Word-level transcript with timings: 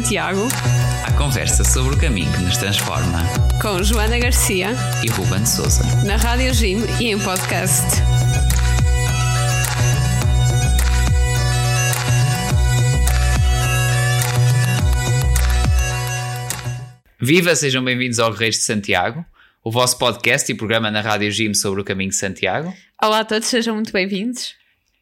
Santiago. 0.00 0.48
A 1.06 1.12
conversa 1.12 1.62
sobre 1.62 1.94
o 1.94 1.98
caminho 1.98 2.32
que 2.32 2.40
nos 2.40 2.56
transforma. 2.56 3.22
Com 3.60 3.82
Joana 3.82 4.18
Garcia 4.18 4.68
e 5.04 5.10
Ruben 5.10 5.44
Souza. 5.44 5.82
Na 6.06 6.16
Rádio 6.16 6.54
Jim 6.54 6.78
e 6.98 7.08
em 7.10 7.18
podcast. 7.18 7.84
Viva, 17.20 17.54
sejam 17.54 17.84
bem-vindos 17.84 18.18
ao 18.18 18.32
Reis 18.32 18.56
de 18.56 18.62
Santiago, 18.62 19.22
o 19.62 19.70
vosso 19.70 19.98
podcast 19.98 20.50
e 20.50 20.54
programa 20.54 20.90
na 20.90 21.02
Rádio 21.02 21.30
Jim 21.30 21.52
sobre 21.52 21.82
o 21.82 21.84
caminho 21.84 22.08
de 22.08 22.16
Santiago. 22.16 22.72
Olá 23.02 23.20
a 23.20 23.24
todos, 23.26 23.48
sejam 23.48 23.74
muito 23.74 23.92
bem-vindos. 23.92 24.54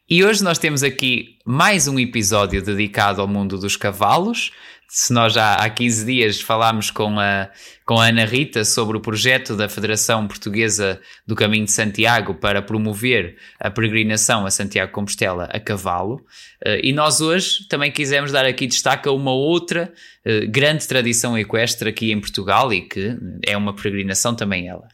E 0.09 0.25
hoje 0.25 0.43
nós 0.43 0.57
temos 0.57 0.81
aqui 0.81 1.37
mais 1.45 1.87
um 1.87 1.99
episódio 1.99 2.61
dedicado 2.63 3.21
ao 3.21 3.27
mundo 3.27 3.59
dos 3.59 3.77
cavalos. 3.77 4.51
Se 4.91 5.13
nós 5.13 5.33
já 5.33 5.53
há 5.53 5.69
15 5.69 6.03
dias 6.03 6.41
falámos 6.41 6.89
com 6.89 7.19
a, 7.19 7.51
com 7.85 7.99
a 7.99 8.07
Ana 8.07 8.25
Rita 8.25 8.65
sobre 8.65 8.97
o 8.97 8.99
projeto 8.99 9.55
da 9.55 9.69
Federação 9.69 10.27
Portuguesa 10.27 10.99
do 11.27 11.35
Caminho 11.35 11.65
de 11.65 11.71
Santiago 11.71 12.33
para 12.33 12.59
promover 12.59 13.37
a 13.59 13.69
peregrinação 13.69 14.47
a 14.47 14.49
Santiago 14.49 14.91
Compostela 14.91 15.43
a 15.43 15.59
cavalo, 15.59 16.25
eh, 16.65 16.81
e 16.83 16.91
nós 16.91 17.21
hoje 17.21 17.67
também 17.69 17.91
quisemos 17.91 18.31
dar 18.31 18.45
aqui 18.45 18.65
destaque 18.65 19.07
a 19.07 19.11
uma 19.11 19.31
outra 19.31 19.93
eh, 20.25 20.47
grande 20.47 20.87
tradição 20.87 21.37
equestre 21.37 21.87
aqui 21.87 22.11
em 22.11 22.19
Portugal 22.19 22.73
e 22.73 22.81
que 22.81 23.15
é 23.45 23.55
uma 23.55 23.75
peregrinação 23.75 24.33
também 24.33 24.69
ela. 24.69 24.87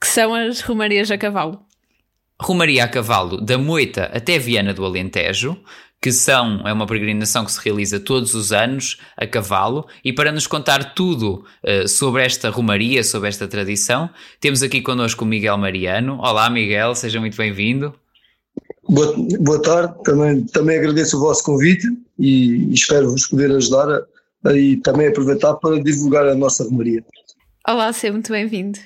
Que 0.00 0.06
são 0.06 0.34
as 0.34 0.62
romarias 0.62 1.10
a 1.10 1.18
cavalo. 1.18 1.68
Romaria 2.40 2.84
a 2.84 2.88
cavalo 2.88 3.40
da 3.40 3.58
Moita 3.58 4.04
até 4.14 4.38
Viana 4.38 4.72
do 4.72 4.84
Alentejo, 4.84 5.60
que 6.00 6.12
são, 6.12 6.62
é 6.66 6.72
uma 6.72 6.86
peregrinação 6.86 7.44
que 7.44 7.52
se 7.52 7.60
realiza 7.62 7.98
todos 7.98 8.34
os 8.34 8.52
anos 8.52 8.98
a 9.16 9.26
cavalo, 9.26 9.86
e 10.04 10.12
para 10.12 10.30
nos 10.30 10.46
contar 10.46 10.94
tudo 10.94 11.44
uh, 11.64 11.88
sobre 11.88 12.24
esta 12.24 12.50
romaria, 12.50 13.02
sobre 13.02 13.28
esta 13.28 13.48
tradição, 13.48 14.08
temos 14.40 14.62
aqui 14.62 14.80
connosco 14.80 15.24
o 15.24 15.26
Miguel 15.26 15.58
Mariano. 15.58 16.18
Olá 16.20 16.48
Miguel, 16.48 16.94
seja 16.94 17.18
muito 17.18 17.36
bem-vindo. 17.36 17.94
Boa, 18.88 19.14
boa 19.40 19.60
tarde, 19.60 19.94
também, 20.04 20.44
também 20.46 20.78
agradeço 20.78 21.16
o 21.18 21.20
vosso 21.20 21.42
convite 21.44 21.86
e 22.18 22.72
espero 22.72 23.10
vos 23.10 23.26
poder 23.26 23.50
ajudar 23.50 23.88
a, 23.90 24.48
a, 24.48 24.52
e 24.54 24.76
também 24.78 25.08
aproveitar 25.08 25.54
para 25.54 25.82
divulgar 25.82 26.26
a 26.26 26.34
nossa 26.34 26.64
romaria. 26.64 27.04
Olá, 27.66 27.92
seja 27.92 28.12
muito 28.12 28.32
bem-vindo. 28.32 28.78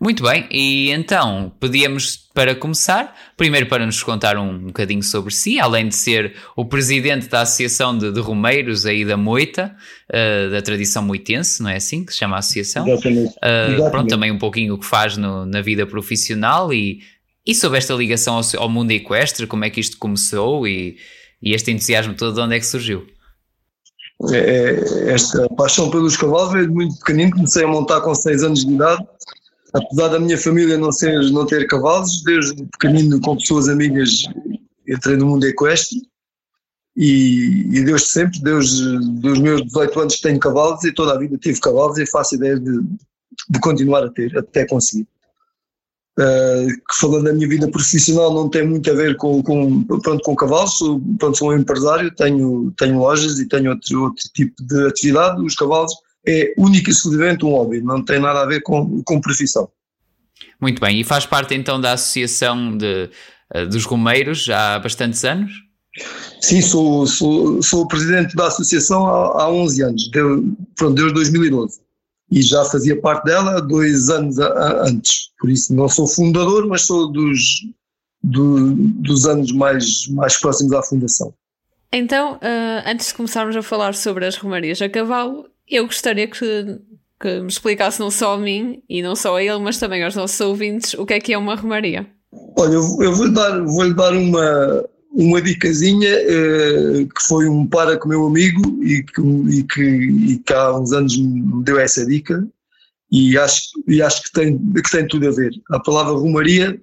Muito 0.00 0.24
bem, 0.24 0.46
e 0.50 0.90
então 0.90 1.52
pedíamos 1.60 2.16
para 2.34 2.54
começar, 2.54 3.16
primeiro 3.36 3.66
para 3.66 3.86
nos 3.86 4.02
contar 4.02 4.36
um 4.36 4.66
bocadinho 4.66 5.02
sobre 5.02 5.32
si, 5.32 5.60
além 5.60 5.88
de 5.88 5.94
ser 5.94 6.34
o 6.56 6.64
presidente 6.64 7.28
da 7.28 7.42
Associação 7.42 7.96
de, 7.96 8.10
de 8.10 8.20
Romeiros 8.20 8.84
aí 8.84 9.04
da 9.04 9.16
Moita, 9.16 9.74
uh, 10.10 10.50
da 10.50 10.60
tradição 10.60 11.02
moitense, 11.02 11.62
não 11.62 11.70
é 11.70 11.76
assim 11.76 12.04
que 12.04 12.12
se 12.12 12.18
chama 12.18 12.36
a 12.36 12.40
associação? 12.40 12.86
Exatamente. 12.88 13.30
Uh, 13.30 13.38
Exatamente. 13.44 13.90
Pronto, 13.90 14.08
também 14.08 14.32
um 14.32 14.38
pouquinho 14.38 14.74
o 14.74 14.78
que 14.78 14.84
faz 14.84 15.16
no, 15.16 15.46
na 15.46 15.62
vida 15.62 15.86
profissional 15.86 16.74
e, 16.74 17.00
e 17.46 17.54
sobre 17.54 17.78
esta 17.78 17.94
ligação 17.94 18.34
ao, 18.34 18.62
ao, 18.62 18.68
mundo 18.68 18.90
equestre, 18.90 19.46
como 19.46 19.64
é 19.64 19.70
que 19.70 19.80
isto 19.80 19.96
começou 19.96 20.66
e, 20.66 20.96
e 21.40 21.54
este 21.54 21.70
entusiasmo 21.70 22.14
todo, 22.14 22.34
de 22.34 22.40
onde 22.40 22.56
é 22.56 22.58
que 22.58 22.66
surgiu? 22.66 23.06
É, 24.32 24.36
é 24.38 25.12
esta 25.12 25.48
paixão 25.50 25.88
pelos 25.88 26.16
cavalos 26.16 26.52
veio 26.52 26.66
de 26.66 26.74
muito 26.74 26.98
pequenino, 26.98 27.30
comecei 27.30 27.62
a 27.62 27.68
montar 27.68 28.00
com 28.00 28.12
6 28.12 28.42
anos 28.42 28.64
de 28.66 28.72
idade 28.72 29.02
apesar 29.74 30.08
da 30.08 30.20
minha 30.20 30.38
família 30.38 30.78
não, 30.78 30.92
ser, 30.92 31.20
não 31.32 31.44
ter 31.44 31.66
cavalos, 31.66 32.22
desde 32.22 32.64
pequenino 32.66 33.20
com 33.20 33.36
pessoas 33.36 33.68
amigas 33.68 34.22
entrei 34.86 35.16
no 35.16 35.26
mundo 35.26 35.44
equestre 35.46 36.00
e, 36.96 37.68
e 37.72 37.98
sempre, 37.98 38.40
desde, 38.40 38.82
os 39.26 39.38
meus 39.40 39.62
18 39.64 40.00
anos 40.00 40.20
tenho 40.20 40.38
cavalos 40.38 40.84
e 40.84 40.92
toda 40.92 41.14
a 41.14 41.18
vida 41.18 41.36
tive 41.38 41.58
cavalos 41.58 41.98
e 41.98 42.06
faço 42.06 42.36
ideia 42.36 42.58
de, 42.58 42.80
de 43.50 43.60
continuar 43.60 44.04
a 44.04 44.10
ter, 44.10 44.36
até 44.38 44.64
conseguir. 44.64 45.08
Uh, 46.16 46.70
falando 47.00 47.24
da 47.24 47.32
minha 47.32 47.48
vida 47.48 47.68
profissional 47.68 48.32
não 48.32 48.48
tem 48.48 48.64
muito 48.64 48.88
a 48.88 48.94
ver 48.94 49.16
com, 49.16 49.42
com, 49.42 49.82
pronto, 49.82 50.22
com 50.22 50.36
cavalos, 50.36 50.78
sou, 50.78 51.02
pronto, 51.18 51.36
sou 51.36 51.50
um 51.50 51.58
empresário, 51.58 52.14
tenho, 52.14 52.72
tenho 52.78 53.00
lojas 53.00 53.40
e 53.40 53.48
tenho 53.48 53.72
outro, 53.72 54.04
outro 54.04 54.24
tipo 54.32 54.54
de 54.62 54.86
atividade, 54.86 55.42
os 55.42 55.56
cavalos 55.56 55.92
é 56.26 56.54
única 56.56 56.90
e 56.90 56.92
exclusivamente 56.92 57.44
um 57.44 57.50
hobby, 57.50 57.80
não 57.80 58.04
tem 58.04 58.18
nada 58.18 58.40
a 58.42 58.46
ver 58.46 58.62
com, 58.62 59.02
com 59.02 59.20
profissão. 59.20 59.68
Muito 60.60 60.80
bem, 60.80 61.00
e 61.00 61.04
faz 61.04 61.26
parte 61.26 61.54
então 61.54 61.80
da 61.80 61.92
Associação 61.92 62.76
de, 62.76 63.10
eh, 63.52 63.66
dos 63.66 63.84
Romeiros 63.84 64.44
já 64.44 64.74
há 64.74 64.78
bastantes 64.78 65.24
anos? 65.24 65.52
Sim, 66.40 66.60
sou, 66.60 67.06
sou, 67.06 67.62
sou 67.62 67.82
o 67.82 67.88
presidente 67.88 68.34
da 68.34 68.48
associação 68.48 69.06
há, 69.06 69.42
há 69.42 69.50
11 69.50 69.82
anos, 69.82 70.10
deu, 70.10 70.44
pronto, 70.76 70.94
desde 70.94 71.14
2012. 71.14 71.80
E 72.30 72.42
já 72.42 72.64
fazia 72.64 73.00
parte 73.00 73.24
dela 73.24 73.60
dois 73.60 74.08
anos 74.08 74.38
a, 74.40 74.46
a, 74.46 74.88
antes. 74.88 75.30
Por 75.38 75.50
isso 75.50 75.74
não 75.74 75.88
sou 75.88 76.06
fundador, 76.06 76.66
mas 76.66 76.82
sou 76.82 77.12
dos, 77.12 77.40
do, 78.22 78.74
dos 78.74 79.26
anos 79.26 79.52
mais, 79.52 80.08
mais 80.08 80.36
próximos 80.36 80.72
à 80.72 80.82
fundação. 80.82 81.32
Então, 81.92 82.34
uh, 82.34 82.82
antes 82.86 83.08
de 83.08 83.14
começarmos 83.14 83.54
a 83.54 83.62
falar 83.62 83.94
sobre 83.94 84.26
as 84.26 84.36
romarias 84.36 84.82
a 84.82 84.88
cavalo, 84.88 85.46
eu 85.68 85.86
gostaria 85.86 86.26
que, 86.26 86.78
que 87.20 87.40
me 87.40 87.48
explicasse 87.48 88.00
não 88.00 88.10
só 88.10 88.34
a 88.34 88.38
mim 88.38 88.82
e 88.88 89.02
não 89.02 89.16
só 89.16 89.36
a 89.36 89.42
ele, 89.42 89.58
mas 89.58 89.78
também 89.78 90.02
aos 90.02 90.14
nossos 90.14 90.40
ouvintes 90.40 90.94
o 90.94 91.06
que 91.06 91.14
é 91.14 91.20
que 91.20 91.32
é 91.32 91.38
uma 91.38 91.54
romaria. 91.54 92.06
Olha, 92.56 92.74
eu, 92.74 93.12
vou-lhe 93.14 93.32
dar, 93.32 93.60
vou 93.64 93.94
dar 93.94 94.12
uma, 94.12 94.84
uma 95.12 95.40
dicasinha 95.40 96.08
eh, 96.08 97.06
que 97.14 97.22
foi 97.22 97.48
um 97.48 97.66
para 97.66 97.96
com 97.96 98.08
meu 98.08 98.26
amigo 98.26 98.82
e 98.82 99.02
que, 99.02 99.20
e, 99.20 99.62
que, 99.64 99.82
e 99.82 100.38
que 100.38 100.52
há 100.52 100.76
uns 100.76 100.92
anos 100.92 101.16
me 101.16 101.62
deu 101.62 101.78
essa 101.78 102.04
dica 102.04 102.46
e 103.10 103.38
acho, 103.38 103.62
e 103.86 104.02
acho 104.02 104.22
que, 104.24 104.32
tem, 104.32 104.58
que 104.58 104.90
tem 104.90 105.06
tudo 105.06 105.28
a 105.28 105.30
ver. 105.30 105.52
A 105.70 105.78
palavra 105.78 106.14
romaria 106.14 106.80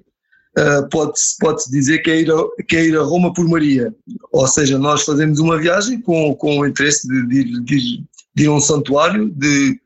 uh, 0.58 0.90
pode-se 0.90 1.38
pode 1.40 1.70
dizer 1.70 2.00
que 2.00 2.09
é, 2.09 2.22
ir 2.22 2.31
a, 2.31 2.64
que 2.64 2.75
é 2.78 2.86
ir 2.86 2.97
a 2.97 3.03
Roma 3.03 3.34
por 3.34 3.47
Maria, 3.47 3.94
ou 4.31 4.47
seja, 4.47 4.78
nós 4.78 5.03
fazemos 5.03 5.40
uma 5.40 5.59
viagem 5.59 6.00
com, 6.02 6.34
com 6.36 6.59
o 6.59 6.66
interesse 6.66 7.08
de, 7.08 7.28
de, 7.28 7.62
de, 7.64 8.03
de 8.34 8.44
ir 8.44 8.47
a 8.47 8.52
um 8.52 8.59
santuário, 8.59 9.30
de, 9.30 9.80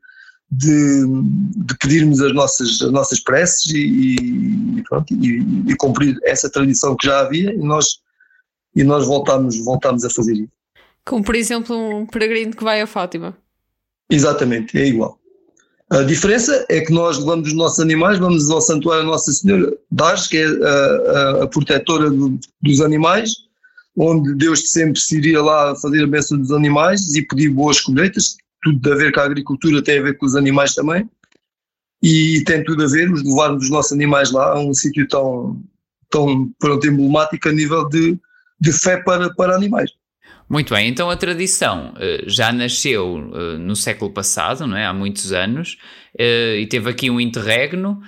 de, 0.50 1.04
de, 1.56 1.76
pedirmos 1.78 2.20
as 2.20 2.32
nossas, 2.32 2.80
as 2.82 2.90
nossas 2.92 3.20
preces 3.20 3.72
e, 3.72 4.16
e, 4.78 4.82
pronto, 4.88 5.12
e, 5.14 5.44
e, 5.68 5.76
cumprir 5.76 6.16
essa 6.24 6.50
tradição 6.50 6.96
que 6.96 7.06
já 7.06 7.20
havia 7.20 7.52
e 7.52 7.58
nós, 7.58 8.00
e 8.74 8.84
nós 8.84 9.06
voltamos, 9.06 9.56
voltamos 9.64 10.04
a 10.04 10.10
fazer 10.10 10.34
isso. 10.34 10.52
Como 11.04 11.24
por 11.24 11.34
exemplo 11.34 11.76
um 11.76 12.06
peregrino 12.06 12.54
que 12.54 12.64
vai 12.64 12.80
a 12.80 12.86
Fátima. 12.86 13.36
Exatamente, 14.10 14.78
é 14.78 14.86
igual. 14.86 15.18
A 15.88 16.02
diferença 16.02 16.66
é 16.68 16.80
que 16.80 16.92
nós 16.92 17.18
levamos 17.18 17.48
os 17.48 17.54
nossos 17.54 17.78
animais, 17.78 18.18
vamos 18.18 18.50
ao 18.50 18.60
Santuário 18.60 19.04
Nossa 19.04 19.32
Senhora 19.32 19.72
das, 19.90 20.26
que 20.26 20.36
é 20.36 20.44
a, 20.44 21.40
a, 21.40 21.42
a 21.44 21.46
protetora 21.46 22.10
do, 22.10 22.38
dos 22.60 22.80
animais, 22.80 23.45
onde 23.96 24.34
Deus 24.34 24.70
sempre 24.70 25.00
se 25.00 25.16
iria 25.16 25.42
lá 25.42 25.74
fazer 25.76 26.04
a 26.04 26.06
bênção 26.06 26.38
dos 26.38 26.52
animais 26.52 27.14
e 27.14 27.22
pedir 27.22 27.48
boas 27.48 27.80
colheitas, 27.80 28.36
tudo 28.62 28.92
a 28.92 28.96
ver 28.96 29.12
com 29.12 29.20
a 29.20 29.24
agricultura, 29.24 29.82
tem 29.82 29.98
a 29.98 30.02
ver 30.02 30.18
com 30.18 30.26
os 30.26 30.36
animais 30.36 30.74
também, 30.74 31.08
e 32.02 32.42
tem 32.44 32.62
tudo 32.62 32.84
a 32.84 32.86
ver, 32.86 33.10
os 33.10 33.22
levarmos 33.22 33.64
os 33.64 33.70
nossos 33.70 33.92
animais 33.92 34.30
lá 34.30 34.52
a 34.52 34.60
um 34.60 34.74
sítio 34.74 35.08
tão, 35.08 35.60
tão 36.10 36.52
pronto, 36.58 36.86
emblemático 36.86 37.48
a 37.48 37.52
nível 37.52 37.88
de, 37.88 38.18
de 38.60 38.72
fé 38.72 38.98
para, 38.98 39.32
para 39.34 39.56
animais. 39.56 39.90
Muito 40.48 40.72
bem, 40.72 40.88
então 40.88 41.10
a 41.10 41.16
tradição 41.16 41.92
uh, 41.94 42.28
já 42.28 42.52
nasceu 42.52 43.14
uh, 43.14 43.58
no 43.58 43.74
século 43.74 44.12
passado, 44.12 44.64
não 44.64 44.76
é? 44.76 44.86
há 44.86 44.92
muitos 44.92 45.32
anos, 45.32 45.76
uh, 46.14 46.56
e 46.56 46.66
teve 46.68 46.88
aqui 46.88 47.10
um 47.10 47.20
interregno. 47.20 48.00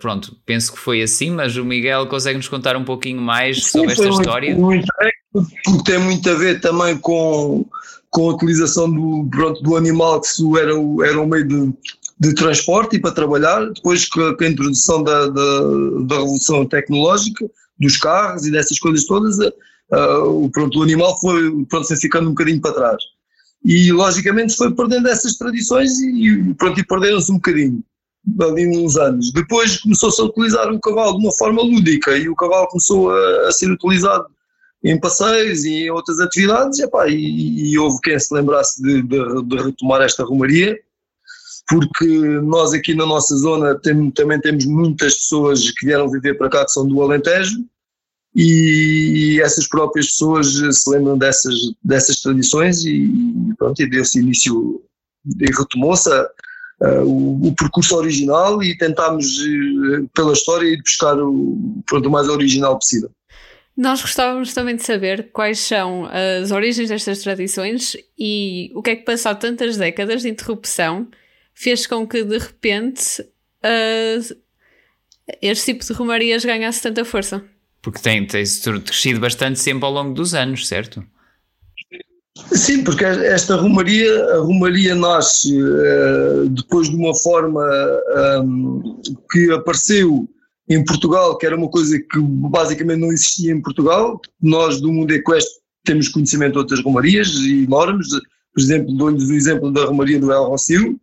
pronto, 0.00 0.34
penso 0.46 0.72
que 0.72 0.78
foi 0.78 1.02
assim, 1.02 1.30
mas 1.30 1.56
o 1.56 1.64
Miguel 1.64 2.06
consegue 2.06 2.38
nos 2.38 2.48
contar 2.48 2.76
um 2.76 2.84
pouquinho 2.84 3.20
mais 3.20 3.64
Sim, 3.64 3.80
sobre 3.80 3.92
esta 3.92 4.08
história? 4.08 4.56
Um, 4.56 4.72
interregno, 4.72 5.50
porque 5.64 5.92
tem 5.92 6.00
muito 6.00 6.30
a 6.30 6.34
ver 6.34 6.60
também 6.62 6.96
com, 6.96 7.66
com 8.08 8.30
a 8.30 8.34
utilização 8.34 8.90
do, 8.90 9.28
pronto, 9.30 9.62
do 9.62 9.76
animal, 9.76 10.22
que 10.22 10.28
era, 10.58 10.72
era 11.06 11.20
um 11.20 11.26
meio 11.26 11.46
de, 11.46 11.72
de 12.18 12.34
transporte 12.34 12.96
e 12.96 12.98
para 12.98 13.12
trabalhar, 13.12 13.66
depois 13.66 14.08
com 14.08 14.22
a, 14.22 14.34
com 14.34 14.44
a 14.44 14.48
introdução 14.48 15.02
da, 15.02 15.26
da, 15.26 15.60
da 16.06 16.14
revolução 16.14 16.64
tecnológica, 16.64 17.44
dos 17.78 17.98
carros 17.98 18.46
e 18.46 18.50
dessas 18.50 18.78
coisas 18.78 19.04
todas 19.04 19.38
uh, 19.92 20.50
pronto, 20.50 20.78
o 20.78 20.82
animal 20.82 21.18
foi, 21.20 21.64
pronto, 21.66 21.96
ficando 21.96 22.28
um 22.28 22.32
bocadinho 22.32 22.60
para 22.60 22.74
trás. 22.74 23.02
E 23.64 23.90
logicamente 23.90 24.56
foi 24.56 24.72
perdendo 24.72 25.08
essas 25.08 25.36
tradições 25.36 25.98
e, 26.00 26.54
pronto, 26.54 26.78
e 26.78 26.86
perderam-se 26.86 27.32
um 27.32 27.36
bocadinho 27.36 27.82
ali 28.40 28.66
uns 28.66 28.96
anos. 28.96 29.32
Depois 29.32 29.80
começou-se 29.80 30.20
a 30.20 30.24
utilizar 30.24 30.72
o 30.72 30.80
cavalo 30.80 31.18
de 31.18 31.24
uma 31.24 31.32
forma 31.32 31.62
lúdica 31.62 32.16
e 32.16 32.28
o 32.28 32.36
cavalo 32.36 32.66
começou 32.68 33.10
a, 33.10 33.48
a 33.48 33.52
ser 33.52 33.70
utilizado 33.70 34.26
em 34.84 34.98
passeios 35.00 35.64
e 35.64 35.84
em 35.84 35.90
outras 35.90 36.20
atividades, 36.20 36.78
epá, 36.78 37.08
e, 37.08 37.72
e 37.72 37.78
houve 37.78 37.98
quem 38.02 38.18
se 38.18 38.32
lembrasse 38.34 38.82
de, 38.82 39.02
de, 39.02 39.42
de, 39.42 39.56
retomar 39.56 40.02
esta 40.02 40.24
romaria, 40.24 40.78
porque 41.68 42.06
nós 42.06 42.72
aqui 42.72 42.94
na 42.94 43.06
nossa 43.06 43.34
zona 43.36 43.74
tem, 43.80 44.10
também 44.12 44.40
temos 44.40 44.64
muitas 44.66 45.14
pessoas 45.14 45.70
que 45.70 45.86
vieram 45.86 46.08
viver 46.08 46.38
para 46.38 46.50
cá 46.50 46.64
que 46.64 46.70
são 46.70 46.86
do 46.86 47.02
Alentejo, 47.02 47.64
e 48.38 49.40
essas 49.40 49.66
próprias 49.66 50.08
pessoas 50.08 50.48
se 50.48 50.90
lembram 50.90 51.16
dessas, 51.16 51.54
dessas 51.82 52.20
tradições 52.20 52.84
e 52.84 53.10
pronto, 53.56 53.80
e 53.80 53.88
deu-se 53.88 54.18
início 54.18 54.82
e 55.40 55.46
retomou-se 55.46 56.10
o, 57.04 57.48
o, 57.48 57.54
percurso 57.54 57.96
original 57.96 58.62
e 58.62 58.76
tentámos 58.76 59.38
uh, 59.38 60.06
pela 60.14 60.34
história 60.34 60.66
ir 60.66 60.82
buscar 60.82 61.18
o, 61.18 61.82
pronto, 61.86 62.08
o 62.08 62.12
mais 62.12 62.28
original 62.28 62.78
possível. 62.78 63.10
Nós 63.74 64.02
gostávamos 64.02 64.52
também 64.52 64.76
de 64.76 64.84
saber 64.84 65.30
quais 65.32 65.58
são 65.58 66.06
as 66.06 66.50
origens 66.50 66.88
destas 66.90 67.22
tradições 67.22 67.96
e 68.18 68.70
o 68.74 68.82
que 68.82 68.90
é 68.90 68.96
que 68.96 69.04
passado 69.04 69.38
tantas 69.38 69.76
décadas 69.76 70.22
de 70.22 70.28
interrupção 70.28 71.08
fez 71.54 71.86
com 71.86 72.06
que 72.06 72.22
de 72.22 72.38
repente 72.38 73.22
uh, 73.22 74.36
este 75.40 75.72
tipo 75.72 75.84
de 75.84 75.92
romarias 75.94 76.44
ganhasse 76.44 76.82
tanta 76.82 77.04
força. 77.04 77.42
Porque 77.82 78.00
tem, 78.00 78.26
tem 78.26 78.44
crescido 78.84 79.20
bastante 79.20 79.58
sempre 79.60 79.84
ao 79.84 79.92
longo 79.92 80.12
dos 80.12 80.34
anos, 80.34 80.66
certo? 80.66 81.04
Sim, 82.52 82.84
porque 82.84 83.04
esta 83.04 83.56
romaria, 83.56 84.24
a 84.34 84.38
romaria 84.40 84.94
nasce 84.94 85.58
uh, 85.60 86.48
depois 86.50 86.90
de 86.90 86.96
uma 86.96 87.14
forma 87.14 87.64
um, 88.42 89.00
que 89.30 89.50
apareceu 89.52 90.28
em 90.68 90.84
Portugal, 90.84 91.38
que 91.38 91.46
era 91.46 91.56
uma 91.56 91.68
coisa 91.68 91.98
que 91.98 92.18
basicamente 92.20 93.00
não 93.00 93.12
existia 93.12 93.52
em 93.52 93.62
Portugal. 93.62 94.20
Nós 94.42 94.80
do 94.80 94.92
Mundo 94.92 95.12
Equest 95.12 95.48
temos 95.84 96.08
conhecimento 96.08 96.52
de 96.52 96.58
outras 96.58 96.82
romarias 96.82 97.34
enormes, 97.36 98.08
por 98.52 98.60
exemplo, 98.60 98.94
dou-lhes 98.94 99.28
o 99.28 99.34
exemplo 99.34 99.70
da 99.70 99.84
romaria 99.84 100.18
do 100.18 100.32
El 100.32 100.44
Rocio, 100.44 101.00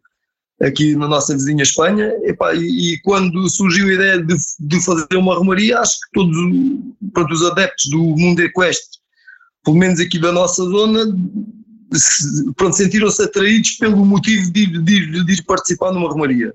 aqui 0.64 0.96
na 0.96 1.08
nossa 1.08 1.34
vizinha 1.34 1.64
Espanha, 1.64 2.14
e, 2.24 2.94
e, 2.94 3.00
quando 3.02 3.50
surgiu 3.50 3.88
a 3.88 3.94
ideia 3.94 4.24
de, 4.24 4.36
de, 4.60 4.84
fazer 4.84 5.16
uma 5.16 5.36
romaria, 5.36 5.80
acho 5.80 6.00
que 6.00 6.12
todos 6.14 6.36
pronto, 7.14 7.34
os 7.34 7.44
adeptos 7.44 7.90
do 7.90 8.00
Mundo 8.00 8.40
Equest, 8.42 9.00
pelo 9.64 9.78
menos 9.78 10.00
aqui 10.00 10.20
da 10.20 10.32
nossa 10.32 10.64
zona, 10.64 11.06
pronto, 12.56 12.76
sentiram-se 12.76 13.22
atraídos 13.24 13.72
pelo 13.72 14.06
motivo 14.06 14.52
de, 14.52 14.66
de, 14.66 15.24
de 15.24 15.34
ir 15.34 15.44
participar 15.44 15.92
numa 15.92 16.10
romaria. 16.10 16.54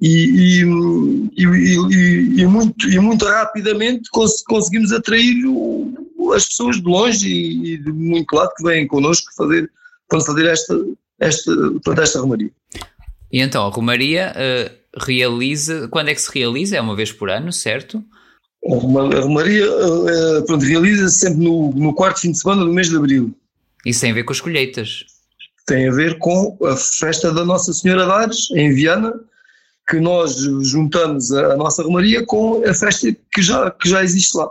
E, 0.00 0.62
e, 0.62 1.44
e, 1.44 2.40
e, 2.40 2.46
muito, 2.46 2.88
e 2.88 2.98
muito 2.98 3.24
rapidamente 3.26 4.08
cons 4.10 4.42
conseguimos 4.44 4.92
atrair 4.92 5.44
o, 5.46 6.32
as 6.34 6.46
pessoas 6.46 6.76
de 6.76 6.84
longe 6.84 7.28
e, 7.28 7.76
de 7.76 7.92
muito 7.92 8.32
lado 8.32 8.50
que 8.56 8.62
vêm 8.62 8.86
connosco 8.86 9.30
fazer, 9.36 9.70
fazer 10.10 10.46
esta, 10.46 10.74
esta, 11.18 11.52
esta 11.98 12.20
romaria. 12.20 12.50
E 13.32 13.40
então, 13.40 13.66
a 13.66 13.70
Romaria 13.70 14.32
uh, 14.34 15.00
realiza. 15.04 15.88
Quando 15.88 16.08
é 16.08 16.14
que 16.14 16.20
se 16.20 16.32
realiza? 16.32 16.76
É 16.76 16.80
uma 16.80 16.96
vez 16.96 17.12
por 17.12 17.30
ano, 17.30 17.52
certo? 17.52 18.02
A 18.66 19.20
Romaria 19.20 19.66
uh, 19.70 20.44
pronto, 20.46 20.64
realiza-se 20.64 21.20
sempre 21.20 21.44
no, 21.44 21.72
no 21.72 21.94
quarto 21.94 22.20
fim 22.20 22.32
de 22.32 22.38
semana 22.38 22.64
do 22.64 22.72
mês 22.72 22.88
de 22.88 22.96
abril. 22.96 23.34
Isso 23.86 24.00
tem 24.00 24.10
a 24.10 24.14
ver 24.14 24.24
com 24.24 24.32
as 24.32 24.40
colheitas? 24.40 25.06
Tem 25.66 25.88
a 25.88 25.92
ver 25.92 26.18
com 26.18 26.58
a 26.64 26.76
festa 26.76 27.32
da 27.32 27.44
Nossa 27.44 27.72
Senhora 27.72 28.04
de 28.04 28.10
Ares, 28.10 28.50
em 28.50 28.74
Viana, 28.74 29.14
que 29.88 29.98
nós 29.98 30.36
juntamos 30.62 31.32
a, 31.32 31.54
a 31.54 31.56
nossa 31.56 31.82
Romaria 31.82 32.24
com 32.26 32.62
a 32.68 32.74
festa 32.74 33.14
que 33.32 33.42
já, 33.42 33.70
que 33.70 33.88
já 33.88 34.02
existe 34.02 34.36
lá. 34.36 34.48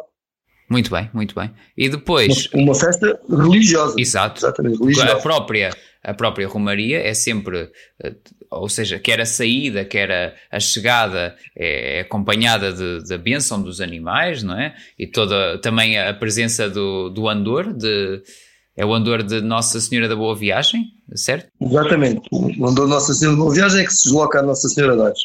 Muito 0.70 0.92
bem, 0.92 1.10
muito 1.14 1.34
bem. 1.34 1.52
E 1.76 1.90
depois. 1.90 2.48
Uma, 2.54 2.76
festa 2.76 3.20
religiosa. 3.28 3.96
Exato. 4.00 4.40
Exatamente, 4.40 4.80
religiosa. 4.80 5.14
A 5.14 5.16
própria, 5.20 5.72
a 6.04 6.13
própria 6.13 6.48
Romaria 6.48 7.00
é 7.00 7.13
sempre 7.13 7.69
eh, 8.04 8.16
ou 8.51 8.68
seja, 8.68 8.98
quer 8.98 9.22
a 9.22 9.25
saída, 9.25 9.86
quer 9.86 10.12
a, 10.12 10.34
a 10.51 10.60
chegada 10.60 11.36
é, 11.56 11.98
é 11.98 12.01
acompanhada 12.01 12.74
da 13.01 13.18
bênção 13.18 13.62
dos 13.62 13.80
animais, 13.80 14.42
não 14.42 14.60
é? 14.60 14.74
E 14.98 15.06
toda 15.06 15.60
também 15.60 16.00
a 16.00 16.13
presença 16.13 16.69
do, 16.69 17.10
do 17.10 17.30
andor, 17.30 17.74
de, 17.74 18.22
é 18.75 18.86
o 18.86 18.94
andor 18.94 19.22
de 19.24 19.42
Nossa 19.42 19.80
Senhora 19.80 20.07
da 20.07 20.16
Boa 20.16 20.36
Viagem, 20.36 20.84
certo? 21.13 21.48
Exatamente, 21.62 22.28
o 22.31 22.68
andor 22.68 22.86
de 22.86 22.92
Nossa 22.92 23.13
Senhora 23.13 23.38
da 23.38 23.44
Boa 23.44 23.54
Viagem 23.54 23.81
é 23.81 23.86
que 23.86 23.94
se 23.94 24.04
desloca 24.06 24.40
a 24.40 24.44
Nossa 24.44 24.68
Senhora 24.68 24.95
das. 24.95 25.19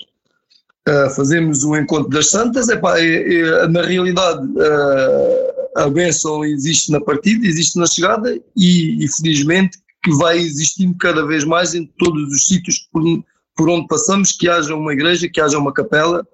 Uh, 0.87 1.09
fazemos 1.17 1.65
o 1.65 1.75
encontro 1.77 2.11
das 2.11 2.29
santas, 2.29 2.69
epá, 2.69 3.01
é, 3.01 3.07
é, 3.07 3.69
na 3.69 3.81
realidade 3.81 4.47
uh, 4.49 5.81
a 5.81 5.89
bênção 5.89 6.45
existe 6.45 6.93
na 6.93 7.01
partida, 7.01 7.47
existe 7.47 7.79
na 7.79 7.87
chegada 7.87 8.39
e, 8.55 9.03
e 9.03 9.09
felizmente 9.09 9.79
que 10.05 10.15
vai 10.15 10.37
existindo 10.37 10.95
cada 10.99 11.27
vez 11.27 11.45
mais 11.45 11.75
em 11.75 11.87
todos 11.99 12.31
os 12.31 12.43
sítios 12.43 12.87
por, 12.93 13.03
por 13.57 13.71
onde 13.71 13.87
passamos, 13.89 14.33
que 14.33 14.49
haja 14.49 14.75
uma 14.75 14.93
igreja, 14.93 15.29
que 15.29 15.41
haja 15.41 15.59
uma 15.59 15.73
capela, 15.73 16.25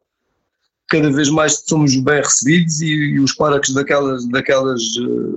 cada 0.88 1.10
vez 1.12 1.30
mais 1.30 1.62
somos 1.64 1.94
bem 1.96 2.16
recebidos 2.16 2.80
e, 2.80 2.88
e 2.88 3.20
os 3.20 3.32
pároques 3.32 3.72
daquelas, 3.72 4.28
daquelas, 4.28 4.82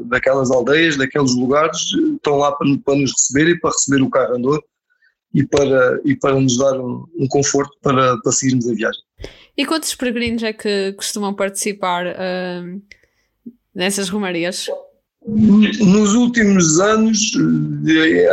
daquelas 0.05 0.49
aldeias, 0.49 0.97
daqueles 0.97 1.35
lugares, 1.35 1.79
estão 2.15 2.37
lá 2.37 2.51
para, 2.53 2.67
para 2.83 2.95
nos 2.95 3.11
receber 3.11 3.49
e 3.49 3.59
para 3.59 3.69
receber 3.69 4.01
o 4.01 4.09
carro 4.09 4.35
andor 4.35 4.63
e 5.31 5.45
para, 5.45 6.01
e 6.03 6.15
para 6.15 6.39
nos 6.39 6.57
dar 6.57 6.79
um, 6.79 7.05
um 7.15 7.27
conforto 7.27 7.77
para, 7.83 8.17
para 8.17 8.31
seguirmos 8.31 8.67
a 8.67 8.73
viagem. 8.73 9.01
E 9.55 9.63
quantos 9.63 9.93
peregrinos 9.93 10.41
é 10.41 10.53
que 10.53 10.93
costumam 10.93 11.35
participar 11.35 12.07
uh, 12.07 12.81
nessas 13.75 14.09
romarias? 14.09 14.67
Nos 15.25 16.13
últimos 16.15 16.79
anos, 16.81 17.31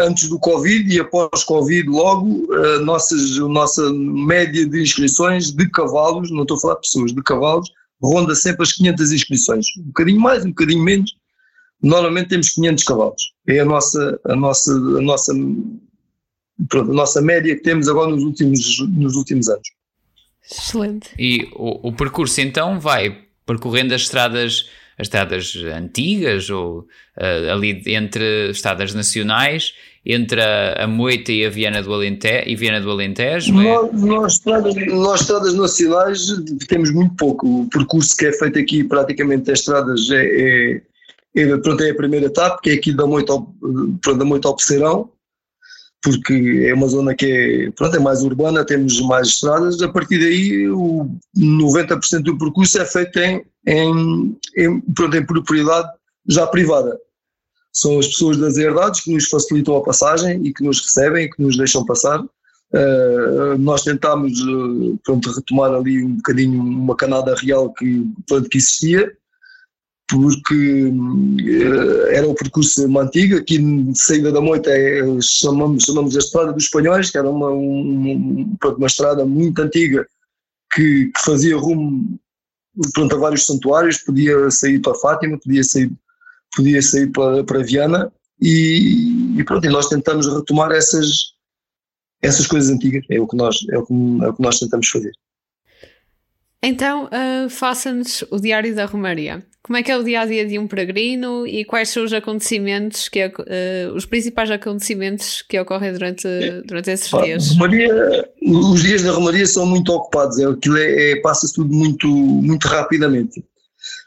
antes 0.00 0.28
do 0.28 0.38
Covid 0.40 0.92
e 0.92 0.98
após 0.98 1.44
Covid, 1.44 1.88
logo, 1.88 2.52
a, 2.52 2.80
nossas, 2.80 3.38
a 3.38 3.48
nossa 3.48 3.92
média 3.92 4.66
de 4.66 4.82
inscrições 4.82 5.52
de 5.52 5.68
cavalos, 5.70 6.32
não 6.32 6.42
estou 6.42 6.56
a 6.56 6.60
falar 6.60 6.74
de 6.74 6.80
pessoas, 6.80 7.14
de 7.14 7.22
cavalos, 7.22 7.70
ronda 8.02 8.34
sempre 8.34 8.64
as 8.64 8.72
500 8.72 9.12
inscrições. 9.12 9.66
Um 9.78 9.84
bocadinho 9.84 10.20
mais, 10.20 10.44
um 10.44 10.48
bocadinho 10.48 10.82
menos. 10.82 11.14
Normalmente 11.80 12.30
temos 12.30 12.48
500 12.50 12.84
cavalos. 12.84 13.22
É 13.46 13.60
a 13.60 13.64
nossa, 13.64 14.20
a 14.24 14.34
nossa, 14.34 14.72
a 14.72 15.00
nossa, 15.00 15.32
pronto, 16.68 16.90
a 16.90 16.94
nossa 16.94 17.22
média 17.22 17.54
que 17.54 17.62
temos 17.62 17.88
agora 17.88 18.10
nos 18.10 18.24
últimos, 18.24 18.80
nos 18.88 19.14
últimos 19.14 19.48
anos. 19.48 19.68
Excelente. 20.50 21.10
E 21.16 21.48
o, 21.54 21.88
o 21.88 21.92
percurso 21.92 22.40
então 22.40 22.80
vai 22.80 23.16
percorrendo 23.46 23.94
as 23.94 24.02
estradas 24.02 24.68
as 25.00 25.06
estradas 25.06 25.56
antigas 25.74 26.50
ou 26.50 26.80
uh, 26.80 27.52
ali 27.52 27.82
entre 27.86 28.50
estradas 28.50 28.92
nacionais 28.94 29.72
entre 30.04 30.40
a, 30.40 30.84
a 30.84 30.86
Moita 30.86 31.30
e 31.30 31.44
a 31.44 31.50
Viana 31.50 31.82
do 31.82 31.92
Alentejo 31.92 32.48
e 32.48 32.56
Viana 32.56 32.80
do 32.80 32.90
Alentejo? 32.90 33.60
É? 33.60 33.64
Nós, 33.64 34.02
nós, 34.02 34.32
estradas, 34.34 34.74
nós 34.74 35.20
estradas 35.20 35.54
nacionais 35.54 36.26
temos 36.68 36.90
muito 36.90 37.14
pouco. 37.16 37.62
O 37.62 37.68
percurso 37.68 38.16
que 38.16 38.26
é 38.26 38.32
feito 38.32 38.58
aqui 38.58 38.84
praticamente 38.84 39.44
das 39.44 39.60
estradas 39.60 40.10
é, 40.10 40.24
é, 40.24 40.82
é, 41.36 41.56
pronto, 41.58 41.82
é 41.82 41.90
a 41.90 41.94
primeira 41.94 42.26
etapa, 42.26 42.58
que 42.62 42.70
é 42.70 42.74
aqui 42.74 42.92
da 42.92 43.06
Moita 43.06 43.32
ao, 43.32 43.54
da 44.16 44.24
Moita 44.24 44.48
ao 44.48 44.56
Peceirão, 44.56 45.10
porque 46.02 46.64
é 46.66 46.74
uma 46.74 46.88
zona 46.88 47.14
que 47.14 47.26
é, 47.26 47.70
pronto, 47.72 47.96
é 47.96 47.98
mais 47.98 48.22
urbana, 48.22 48.64
temos 48.64 49.00
mais 49.02 49.28
estradas, 49.28 49.80
a 49.82 49.88
partir 49.88 50.18
daí 50.18 50.68
o 50.68 51.10
90% 51.36 52.22
do 52.22 52.38
percurso 52.38 52.80
é 52.80 52.86
feito 52.86 53.18
em, 53.18 53.44
em, 53.66 54.38
em, 54.56 54.80
pronto, 54.80 55.16
em 55.16 55.26
propriedade 55.26 55.88
já 56.26 56.46
privada. 56.46 56.98
São 57.72 57.98
as 57.98 58.06
pessoas 58.08 58.36
das 58.38 58.56
herdades 58.56 59.00
que 59.00 59.12
nos 59.12 59.28
facilitam 59.28 59.76
a 59.76 59.82
passagem 59.82 60.44
e 60.44 60.52
que 60.52 60.64
nos 60.64 60.80
recebem 60.80 61.26
e 61.26 61.30
que 61.30 61.42
nos 61.42 61.56
deixam 61.56 61.84
passar. 61.84 62.20
Uh, 62.22 63.58
nós 63.58 63.82
tentámos 63.82 64.32
uh, 64.42 64.98
pronto, 65.04 65.30
retomar 65.32 65.72
ali 65.72 66.04
um 66.04 66.16
bocadinho 66.16 66.60
uma 66.60 66.96
canada 66.96 67.34
real 67.34 67.72
que, 67.72 68.06
pronto, 68.26 68.48
que 68.48 68.58
existia, 68.58 69.12
porque 70.10 70.84
uh, 70.84 72.06
era 72.08 72.28
o 72.28 72.34
percurso 72.34 72.98
antigo, 72.98 73.36
aqui 73.36 73.58
de 73.58 73.98
saída 73.98 74.32
da 74.32 74.40
moita 74.40 74.70
é, 74.70 75.02
chamamos, 75.20 75.84
chamamos 75.84 76.16
a 76.16 76.18
Estrada 76.18 76.52
dos 76.52 76.64
Espanhóis, 76.64 77.10
que 77.10 77.18
era 77.18 77.30
uma, 77.30 77.50
um, 77.50 78.56
uma 78.76 78.86
estrada 78.86 79.24
muito 79.24 79.62
antiga 79.62 80.06
que, 80.72 81.06
que 81.06 81.24
fazia 81.24 81.56
rumo 81.56 82.18
pronto, 82.92 83.14
a 83.14 83.18
vários 83.18 83.46
santuários, 83.46 83.98
podia 83.98 84.50
sair 84.50 84.80
para 84.80 84.94
Fátima, 84.94 85.38
podia 85.38 85.64
sair, 85.64 85.90
podia 86.54 86.82
sair 86.82 87.06
para, 87.08 87.44
para 87.44 87.62
Viana 87.62 88.12
e, 88.40 89.36
e 89.38 89.44
pronto, 89.44 89.64
e 89.66 89.70
nós 89.70 89.88
tentamos 89.88 90.26
retomar 90.26 90.72
essas, 90.72 91.34
essas 92.22 92.46
coisas 92.46 92.70
antigas, 92.70 93.04
é 93.10 93.20
o 93.20 93.26
que 93.26 93.36
nós, 93.36 93.56
é 93.70 93.78
o 93.78 93.86
que, 93.86 93.92
é 93.92 94.28
o 94.28 94.34
que 94.34 94.42
nós 94.42 94.58
tentamos 94.58 94.88
fazer. 94.88 95.12
Então, 96.62 97.06
uh, 97.06 97.48
faça-nos 97.48 98.22
o 98.30 98.38
Diário 98.38 98.74
da 98.74 98.84
Romaria. 98.84 99.44
Como 99.62 99.76
é 99.76 99.82
que 99.82 99.92
é 99.92 99.96
o 99.96 100.02
dia 100.02 100.22
a 100.22 100.26
dia 100.26 100.46
de 100.46 100.58
um 100.58 100.66
peregrino 100.66 101.46
e 101.46 101.64
quais 101.64 101.90
são 101.90 102.04
os 102.04 102.12
acontecimentos, 102.12 103.08
que, 103.08 103.24
uh, 103.24 103.94
os 103.94 104.06
principais 104.06 104.50
acontecimentos 104.50 105.42
que 105.42 105.58
ocorrem 105.60 105.92
durante, 105.92 106.26
durante 106.64 106.90
esses 106.90 107.10
dias? 107.10 107.50
Romaria, 107.50 108.30
os 108.42 108.82
dias 108.82 109.02
da 109.02 109.12
Romaria 109.12 109.46
são 109.46 109.66
muito 109.66 109.92
ocupados, 109.92 110.38
é, 110.38 110.46
aquilo 110.46 110.78
é, 110.78 111.10
é 111.10 111.20
passa-se 111.20 111.54
tudo 111.54 111.74
muito, 111.74 112.08
muito 112.08 112.66
rapidamente. 112.66 113.44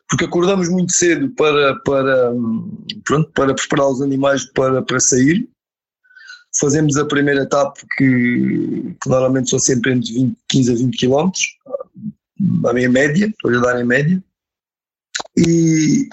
Porque 0.09 0.25
acordamos 0.25 0.69
muito 0.69 0.91
cedo 0.91 1.29
para, 1.29 1.75
para, 1.81 2.33
pronto, 3.05 3.31
para 3.31 3.53
preparar 3.53 3.87
os 3.89 4.01
animais 4.01 4.45
para, 4.53 4.81
para 4.81 4.99
sair. 4.99 5.47
Fazemos 6.59 6.97
a 6.97 7.05
primeira 7.05 7.43
etapa, 7.43 7.79
que, 7.97 8.95
que 9.01 9.09
normalmente 9.09 9.49
são 9.49 9.59
sempre 9.59 9.93
entre 9.93 10.13
20, 10.13 10.35
15 10.49 10.71
a 10.71 10.75
20 10.75 10.97
quilómetros 10.97 11.43
a 12.65 12.73
minha 12.73 12.89
média, 12.89 13.27
estou 13.27 13.55
a 13.55 13.61
dar 13.61 13.81
em 13.81 13.85
média. 13.85 14.23
E 15.37 16.07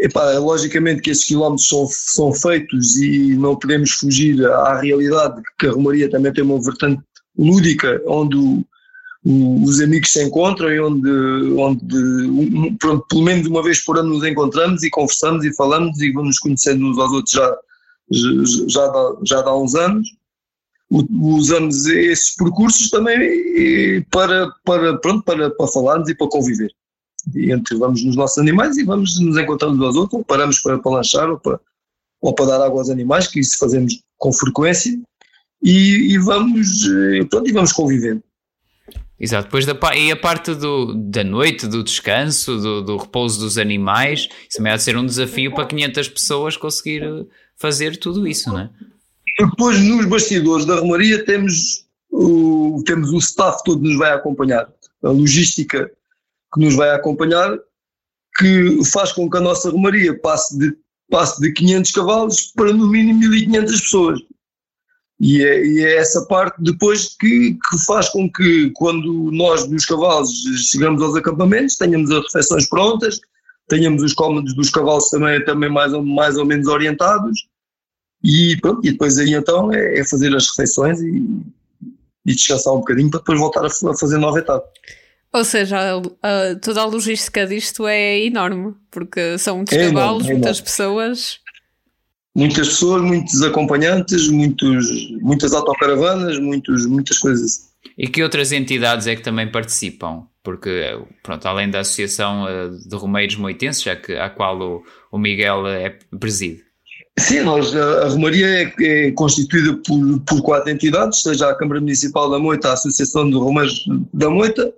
epá, 0.00 0.38
logicamente 0.38 1.02
que 1.02 1.10
esses 1.10 1.24
quilómetros 1.24 1.68
são, 1.68 1.86
são 1.88 2.32
feitos 2.32 2.96
e 2.96 3.34
não 3.36 3.56
podemos 3.56 3.92
fugir 3.92 4.44
à 4.46 4.80
realidade 4.80 5.40
que 5.58 5.66
a 5.66 5.72
Romaria 5.72 6.10
também 6.10 6.32
tem 6.32 6.44
uma 6.44 6.62
vertente 6.62 7.02
lúdica 7.36 8.00
onde 8.06 8.36
o, 8.36 8.64
o, 9.24 9.64
os 9.64 9.80
amigos 9.80 10.12
se 10.12 10.22
encontram 10.22 10.70
e 10.70 10.80
onde, 10.80 11.10
onde 11.58 11.96
um, 11.96 12.76
pronto, 12.76 13.06
pelo 13.08 13.22
menos 13.22 13.46
uma 13.46 13.62
vez 13.62 13.84
por 13.84 13.98
ano 13.98 14.10
nos 14.10 14.24
encontramos 14.24 14.82
e 14.82 14.90
conversamos 14.90 15.44
e 15.44 15.54
falamos 15.54 16.00
e 16.00 16.12
vamos 16.12 16.38
conhecendo 16.38 16.86
uns 16.86 16.98
aos 16.98 17.12
outros 17.12 17.32
já, 17.32 17.56
já, 18.10 18.90
já, 19.24 19.42
já 19.42 19.54
uns 19.54 19.74
anos 19.74 20.08
usamos 20.90 21.86
esses 21.86 22.36
percursos 22.36 22.90
também 22.90 24.04
para, 24.10 24.52
para, 24.64 24.96
pronto, 24.98 25.24
para, 25.24 25.50
para 25.50 25.66
falarmos 25.68 26.08
e 26.08 26.14
para 26.14 26.28
conviver. 26.28 26.70
Entre 27.34 27.76
vamos 27.76 28.04
nos 28.04 28.16
nossos 28.16 28.38
animais 28.38 28.76
e 28.76 28.84
vamos 28.84 29.18
nos 29.20 29.36
encontrando 29.36 29.76
uns 29.76 29.86
aos 29.86 29.96
outros, 29.96 30.18
ou 30.18 30.24
paramos 30.24 30.60
para, 30.60 30.78
para 30.78 30.92
lanchar 30.92 31.30
ou 31.30 31.38
para, 31.38 31.60
ou 32.20 32.34
para 32.34 32.46
dar 32.46 32.64
água 32.64 32.80
aos 32.80 32.90
animais, 32.90 33.28
que 33.28 33.40
isso 33.40 33.58
fazemos 33.58 34.00
com 34.16 34.32
frequência, 34.32 34.98
e, 35.62 36.12
e 36.14 36.18
vamos, 36.18 36.86
eh, 36.86 37.24
pronto, 37.24 37.48
e 37.48 37.52
vamos 37.52 37.72
convivendo. 37.72 38.22
Exato, 39.18 39.44
depois 39.44 39.64
da 39.64 39.74
e 39.96 40.10
a 40.10 40.16
parte 40.16 40.54
do, 40.54 40.92
da 40.94 41.24
noite, 41.24 41.66
do 41.66 41.82
descanso, 41.82 42.58
do, 42.58 42.82
do 42.82 42.96
repouso 42.96 43.40
dos 43.40 43.56
animais, 43.56 44.28
isso 44.48 44.58
também 44.58 44.72
há 44.72 44.76
de 44.76 44.82
ser 44.82 44.96
um 44.96 45.06
desafio 45.06 45.54
para 45.54 45.66
500 45.66 46.08
pessoas 46.08 46.56
conseguir 46.56 47.02
eh, 47.02 47.24
fazer 47.56 47.96
tudo 47.96 48.26
isso, 48.26 48.50
não 48.50 48.60
é? 48.60 48.70
Depois, 49.38 49.80
nos 49.80 50.06
bastidores 50.06 50.66
da 50.66 50.76
Romaria, 50.76 51.24
temos 51.24 51.84
o, 52.10 52.82
temos 52.86 53.10
o 53.10 53.18
staff 53.18 53.62
todo 53.64 53.82
nos 53.82 53.96
vai 53.96 54.12
acompanhar, 54.12 54.68
a 55.02 55.08
logística 55.08 55.90
que 56.54 56.64
nos 56.64 56.76
vai 56.76 56.90
acompanhar, 56.90 57.58
que 58.38 58.84
faz 58.92 59.12
com 59.12 59.28
que 59.28 59.36
a 59.36 59.40
nossa 59.40 59.70
Romaria 59.70 60.18
passe 60.20 60.58
de, 60.58 60.76
passe 61.10 61.40
de 61.40 61.52
500 61.52 61.90
cavalos 61.90 62.52
para 62.54 62.72
no 62.72 62.88
mínimo 62.88 63.20
1500 63.20 63.80
pessoas. 63.80 64.20
E 65.20 65.42
é, 65.44 65.64
e 65.64 65.84
é, 65.84 65.96
essa 65.96 66.24
parte 66.26 66.60
depois 66.60 67.16
que, 67.18 67.54
que, 67.54 67.84
faz 67.86 68.08
com 68.08 68.30
que, 68.30 68.70
quando 68.74 69.30
nós 69.30 69.66
dos 69.66 69.84
cavalos 69.84 70.30
chegamos 70.70 71.00
aos 71.02 71.16
acampamentos, 71.16 71.76
tenhamos 71.76 72.10
as 72.10 72.24
refeições 72.24 72.68
prontas, 72.68 73.20
tenhamos 73.68 74.02
os 74.02 74.12
cómodos 74.12 74.54
dos 74.54 74.70
cavalos 74.70 75.08
também, 75.10 75.44
também 75.44 75.70
mais, 75.70 75.92
ou, 75.92 76.04
mais 76.04 76.36
ou 76.36 76.44
menos 76.44 76.66
orientados 76.66 77.46
e 78.22 78.58
pronto, 78.60 78.86
e 78.86 78.90
depois 78.90 79.18
aí 79.18 79.34
então 79.34 79.72
é, 79.72 80.00
é 80.00 80.04
fazer 80.04 80.34
as 80.34 80.48
refeições 80.48 81.00
e, 81.00 81.24
e, 82.26 82.34
descansar 82.34 82.72
um 82.72 82.78
bocadinho 82.78 83.10
para 83.10 83.20
depois 83.20 83.38
voltar 83.38 83.64
a, 83.64 83.66
a 83.66 83.96
fazer 83.96 84.18
nova 84.18 84.38
etapa. 84.38 84.66
Ou 85.34 85.42
seja, 85.42 85.76
a, 85.76 85.96
a, 85.96 86.54
toda 86.54 86.80
a 86.80 86.84
logística 86.84 87.44
disto 87.44 87.88
é 87.88 88.20
enorme, 88.20 88.72
porque 88.88 89.36
são 89.36 89.56
muitos 89.56 89.74
é 89.74 89.88
cavalos, 89.88 90.22
enorme, 90.22 90.30
é 90.30 90.34
muitas 90.34 90.60
pessoas. 90.60 91.40
Muitas 92.36 92.68
pessoas, 92.68 93.02
muitos 93.02 93.42
acompanhantes, 93.42 94.28
muitos, 94.28 94.86
muitas 95.20 95.52
autocaravanas, 95.52 96.38
muitos, 96.38 96.86
muitas 96.86 97.18
coisas. 97.18 97.68
E 97.98 98.06
que 98.06 98.22
outras 98.22 98.52
entidades 98.52 99.08
é 99.08 99.16
que 99.16 99.22
também 99.22 99.50
participam? 99.50 100.22
Porque, 100.40 101.00
pronto, 101.20 101.44
além 101.46 101.68
da 101.68 101.80
Associação 101.80 102.48
eh, 102.48 102.68
de 102.86 102.94
Romeiros 102.94 103.34
Moitenses, 103.34 103.82
já 103.82 103.96
que, 103.96 104.12
a 104.12 104.30
qual 104.30 104.60
o, 104.60 104.84
o 105.10 105.18
Miguel 105.18 105.66
é 105.66 105.98
preside. 106.20 106.62
Sim, 107.18 107.40
nós, 107.40 107.74
a 107.74 108.08
Romaria 108.08 108.46
é, 108.46 108.74
é 108.80 109.10
constituída 109.12 109.80
por, 109.86 110.20
por, 110.20 110.42
quatro 110.42 110.70
entidades, 110.70 111.22
seja 111.22 111.48
a 111.48 111.54
Câmara 111.54 111.80
Municipal 111.80 112.30
da 112.30 112.38
Moita, 112.38 112.68
a 112.68 112.72
Associação 112.74 113.28
de 113.28 113.36
Romeiros 113.36 113.84
da 114.12 114.28
Moita, 114.28 114.72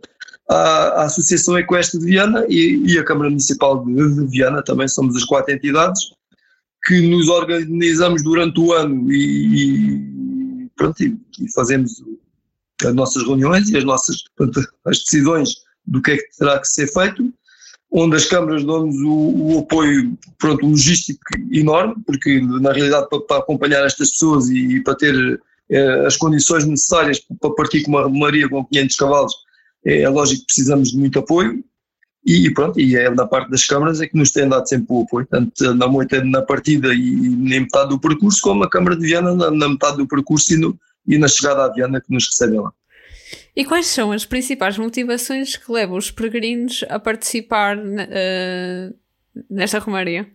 a, 0.48 1.04
Associação 1.04 1.58
Equestre 1.58 1.98
de 1.98 2.06
Viana 2.06 2.46
e, 2.48 2.82
e, 2.86 2.98
a 2.98 3.04
Câmara 3.04 3.30
Municipal 3.30 3.84
de, 3.84 4.14
de, 4.14 4.26
Viana, 4.26 4.62
também 4.62 4.88
somos 4.88 5.16
as 5.16 5.24
quatro 5.24 5.52
entidades 5.52 6.00
que 6.84 7.08
nos 7.08 7.28
organizamos 7.28 8.22
durante 8.22 8.60
o 8.60 8.72
ano 8.72 9.12
e, 9.12 10.64
e 10.64 10.70
pronto, 10.76 11.02
e, 11.02 11.18
e 11.40 11.52
fazemos 11.52 12.02
as 12.84 12.94
nossas 12.94 13.24
reuniões 13.24 13.68
e 13.70 13.76
as 13.76 13.84
nossas 13.84 14.22
pronto, 14.36 14.60
as 14.84 14.98
decisões 14.98 15.50
do 15.86 16.00
que 16.00 16.12
é 16.12 16.16
que 16.16 16.36
terá 16.38 16.58
que 16.60 16.68
ser 16.68 16.86
feito 16.92 17.32
onde 17.90 18.16
as 18.16 18.26
câmaras 18.26 18.64
dão-nos 18.64 18.96
o, 18.96 19.54
o, 19.54 19.58
apoio 19.60 20.16
pronto, 20.38 20.66
logístico 20.66 21.20
enorme, 21.50 21.94
porque 22.04 22.40
na 22.40 22.72
realidade 22.72 23.08
para, 23.08 23.20
para 23.20 23.38
acompanhar 23.38 23.84
estas 23.84 24.10
pessoas 24.10 24.48
e, 24.50 24.80
para 24.80 24.96
ter 24.96 25.40
eh, 25.70 26.06
as 26.06 26.16
condições 26.16 26.66
necessárias 26.66 27.20
para 27.40 27.50
partir 27.54 27.82
com 27.82 27.92
uma 27.92 28.02
romaria 28.02 28.48
com 28.48 28.64
500 28.64 28.96
cavalos, 28.96 29.34
é, 29.86 30.02
é, 30.02 30.08
lógico 30.08 30.40
que 30.40 30.46
precisamos 30.46 30.90
de 30.90 30.98
muito 30.98 31.18
apoio 31.18 31.64
e 32.26 32.52
pronto, 32.52 32.80
e 32.80 32.96
é 32.96 33.08
na 33.08 33.24
parte 33.24 33.48
das 33.50 33.64
câmaras 33.64 34.00
é 34.00 34.08
que 34.08 34.16
nos 34.16 34.32
tem 34.32 34.48
dado 34.48 34.68
sempre 34.68 34.86
o 34.90 35.02
apoio, 35.02 35.26
tanto 35.30 35.74
na 35.74 35.86
moita 35.86 36.22
na 36.24 36.42
partida 36.42 36.92
e, 36.92 36.98
nem 36.98 37.60
metade 37.60 37.90
do 37.90 38.00
percurso, 38.00 38.40
como 38.42 38.64
a 38.64 38.68
Câmara 38.68 38.96
de 38.96 39.06
Viana 39.06 39.32
na, 39.32 39.48
na 39.48 39.68
metade 39.68 39.98
do 39.98 40.08
percurso 40.08 40.52
e, 40.52 40.56
no, 40.56 40.76
e 41.06 41.16
na 41.18 41.28
chegada 41.28 41.64
à 41.64 41.72
Viana 41.72 42.00
que 42.00 42.12
nos 42.12 42.26
recebem 42.26 42.58
lá. 42.58 42.72
E 43.54 43.64
quais 43.64 43.86
são 43.86 44.10
as 44.10 44.24
principais 44.24 44.76
motivações 44.76 45.56
que 45.56 45.70
levam 45.70 45.96
os 45.96 46.10
peregrinos 46.10 46.84
a 46.88 46.98
participar 46.98 47.78
uh, 47.78 48.94
nesta 49.48 49.78
romaria? 49.78 50.26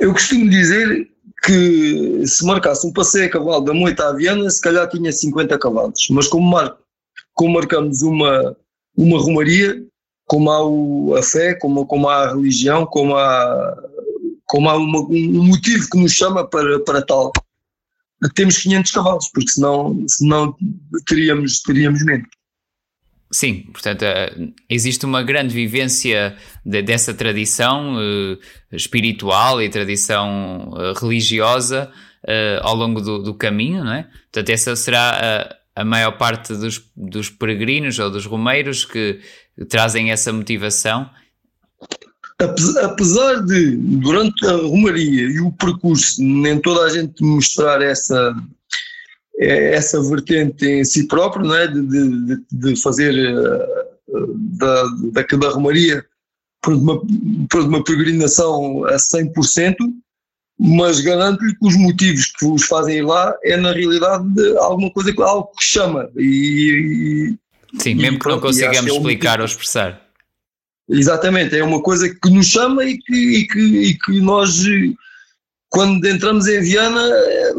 Eu 0.00 0.12
costumo 0.12 0.48
dizer 0.48 1.08
que 1.44 2.22
se 2.24 2.46
marcasse 2.46 2.86
um 2.86 2.92
passeio 2.92 3.26
a 3.26 3.30
cavalo 3.30 3.64
da 3.64 3.74
Moita 3.74 4.08
à 4.08 4.12
Viana, 4.12 4.48
se 4.48 4.60
calhar 4.60 4.88
tinha 4.88 5.10
50 5.10 5.58
cavalos, 5.58 6.06
mas 6.10 6.28
como, 6.28 6.48
mar, 6.48 6.76
como 7.34 7.54
marcamos 7.54 8.02
uma, 8.02 8.56
uma 8.96 9.18
romaria, 9.18 9.82
como 10.26 10.50
há 10.50 10.64
o, 10.64 11.14
a 11.14 11.22
fé, 11.22 11.54
como, 11.54 11.86
como 11.86 12.08
há 12.08 12.24
a 12.24 12.34
religião, 12.34 12.86
como 12.86 13.16
há, 13.16 13.76
como 14.46 14.68
há 14.68 14.76
uma, 14.76 15.00
um 15.00 15.44
motivo 15.44 15.88
que 15.90 15.98
nos 15.98 16.12
chama 16.12 16.48
para, 16.48 16.80
para 16.80 17.02
tal, 17.02 17.32
temos 18.34 18.58
500 18.58 18.90
cavalos, 18.90 19.28
porque 19.32 19.50
senão, 19.50 20.04
senão 20.08 20.56
teríamos, 21.06 21.60
teríamos 21.60 22.04
menos. 22.04 22.28
Sim, 23.30 23.64
portanto, 23.72 24.02
eh, 24.02 24.32
existe 24.68 25.04
uma 25.04 25.22
grande 25.22 25.52
vivência 25.52 26.36
de, 26.64 26.80
dessa 26.80 27.12
tradição 27.12 27.96
uh, 27.96 28.38
espiritual 28.72 29.60
e 29.60 29.68
tradição 29.68 30.70
uh, 30.70 30.92
religiosa 30.98 31.90
ao 32.62 32.74
longo 32.74 33.00
do, 33.00 33.22
do, 33.22 33.34
caminho, 33.34 33.84
não 33.84 33.92
é? 33.92 34.02
Portanto, 34.02 34.50
essa 34.50 34.74
será 34.74 35.48
a, 35.76 35.84
maior 35.84 36.12
parte 36.12 36.54
dos, 36.54 36.82
dos, 36.96 37.30
peregrinos 37.30 37.98
ou 37.98 38.10
dos 38.10 38.26
romeiros 38.26 38.84
que 38.84 39.20
trazem 39.68 40.10
essa 40.10 40.32
motivação. 40.32 41.08
Apesar 42.38 43.36
de, 43.44 43.76
durante 43.76 44.46
a 44.46 44.56
romaria 44.56 45.22
e 45.22 45.40
o 45.40 45.52
percurso, 45.52 46.22
nem 46.22 46.60
toda 46.60 46.84
a 46.84 46.90
gente 46.90 47.22
mostrar 47.22 47.80
essa, 47.80 48.34
é 49.38 49.74
essa 49.74 50.02
vertente 50.02 50.66
em 50.66 50.84
si 50.84 51.06
próprio, 51.06 51.46
não 51.46 51.54
é? 51.54 51.66
de, 51.66 51.82
de, 51.82 52.36
de 52.52 52.76
fazer 52.82 53.14
uh, 53.14 54.34
da, 54.36 54.84
da, 55.12 55.22
da 55.22 55.48
Romaria 55.50 56.04
por 56.62 56.74
uma, 56.74 57.00
por 57.48 57.62
uma 57.62 57.84
peregrinação 57.84 58.84
a 58.84 58.96
100%, 58.96 59.76
mas 60.58 61.00
garanto-lhe 61.00 61.54
que 61.54 61.66
os 61.66 61.76
motivos 61.76 62.26
que 62.26 62.46
os 62.46 62.64
fazem 62.64 62.98
ir 62.98 63.02
lá 63.02 63.34
é 63.44 63.56
na 63.56 63.72
realidade 63.72 64.24
alguma 64.58 64.90
coisa, 64.90 65.12
algo 65.18 65.50
que 65.58 65.64
chama. 65.64 66.08
E, 66.16 67.34
Sim, 67.78 67.94
mesmo 67.94 68.16
e, 68.16 68.20
que 68.20 68.28
não 68.28 68.40
consigamos 68.40 68.90
é 68.90 68.94
explicar 68.94 69.40
ou 69.40 69.46
expressar. 69.46 70.00
Exatamente, 70.88 71.56
é 71.56 71.64
uma 71.64 71.82
coisa 71.82 72.08
que 72.08 72.30
nos 72.30 72.46
chama 72.46 72.84
e 72.84 72.96
que, 72.98 73.14
e 73.14 73.46
que, 73.46 73.60
e 73.60 73.98
que 73.98 74.20
nós 74.20 74.64
quando 75.68 76.06
entramos 76.06 76.46
em 76.46 76.60
Viana, 76.60 77.02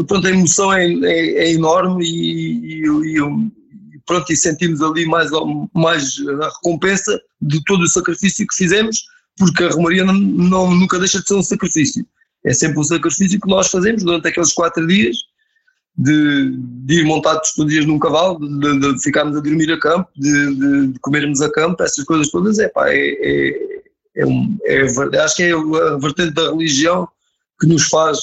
pronto, 0.08 0.26
a 0.26 0.32
emoção 0.32 0.74
é, 0.74 0.86
é, 0.86 1.44
é 1.44 1.52
enorme 1.52 2.06
e, 2.06 2.82
e, 2.82 3.20
e, 3.20 4.00
pronto, 4.06 4.32
e 4.32 4.36
sentimos 4.36 4.82
ali 4.82 5.06
mais, 5.06 5.30
mais 5.74 6.16
a 6.42 6.46
recompensa 6.46 7.20
de 7.42 7.64
todo 7.66 7.84
o 7.84 7.88
sacrifício 7.88 8.48
que 8.48 8.56
fizemos, 8.56 9.04
porque 9.38 9.64
a 9.64 9.70
Romaria 9.70 10.04
não, 10.06 10.14
não, 10.14 10.74
nunca 10.74 10.98
deixa 10.98 11.22
de 11.22 11.28
ser 11.28 11.36
um 11.36 11.44
sacrifício. 11.44 12.06
É 12.48 12.54
sempre 12.54 12.80
um 12.80 12.84
sacrifício 12.84 13.40
que 13.40 13.50
nós 13.50 13.68
fazemos 13.68 14.04
durante 14.04 14.30
aqueles 14.30 14.54
quatro 14.54 14.88
dias, 14.88 15.18
de, 15.98 16.52
de 16.86 17.02
ir 17.02 17.08
os 17.10 17.66
dias 17.68 17.86
num 17.86 18.00
cavalo, 18.00 18.40
de, 18.40 18.80
de, 18.80 19.04
ficarmos 19.04 19.36
a 19.36 19.42
dormir 19.42 19.70
a 19.72 19.80
campo, 19.80 20.10
de, 20.16 20.92
de, 20.94 21.00
comermos 21.00 21.42
a 21.42 21.52
campo, 21.52 21.84
essas 21.84 22.06
coisas 22.06 22.30
todas, 22.30 22.58
é 22.60 22.70
pá, 22.70 22.90
é, 22.90 22.98
é, 22.98 23.82
é, 24.16 24.26
um, 24.26 24.58
é, 24.64 24.84
acho 25.20 25.36
que 25.36 25.44
é 25.44 25.52
a 25.52 25.98
vertente 25.98 26.32
da 26.32 26.52
religião 26.52 27.08
que 27.60 27.68
nos 27.68 27.88
faz, 27.90 28.20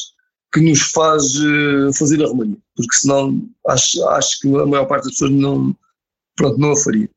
que 0.53 0.61
nos 0.61 0.81
faz 0.81 1.35
uh, 1.35 1.93
fazer 1.93 2.23
a 2.25 2.29
Romaria, 2.29 2.57
porque 2.77 2.95
senão 2.95 3.45
acho, 3.67 4.09
acho 4.09 4.41
que 4.41 4.49
a 4.49 4.67
maior 4.67 4.87
parte 4.87 5.05
das 5.05 5.13
pessoas 5.13 5.33
não, 5.33 5.77
pronto, 6.35 6.59
não 6.59 6.73
a 6.73 6.77
faria. 6.77 7.11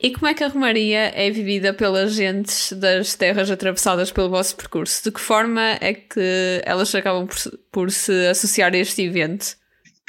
E 0.00 0.10
como 0.10 0.26
é 0.26 0.34
que 0.34 0.44
a 0.44 0.48
Romaria 0.48 1.12
é 1.14 1.30
vivida 1.30 1.72
pelas 1.72 2.14
gentes 2.14 2.72
das 2.72 3.14
terras 3.14 3.50
atravessadas 3.50 4.10
pelo 4.10 4.30
vosso 4.30 4.56
percurso? 4.56 5.02
De 5.04 5.10
que 5.10 5.20
forma 5.20 5.60
é 5.80 5.94
que 5.94 6.62
elas 6.64 6.94
acabam 6.94 7.26
por, 7.26 7.58
por 7.70 7.90
se 7.90 8.26
associar 8.26 8.72
a 8.72 8.78
este 8.78 9.02
evento? 9.02 9.56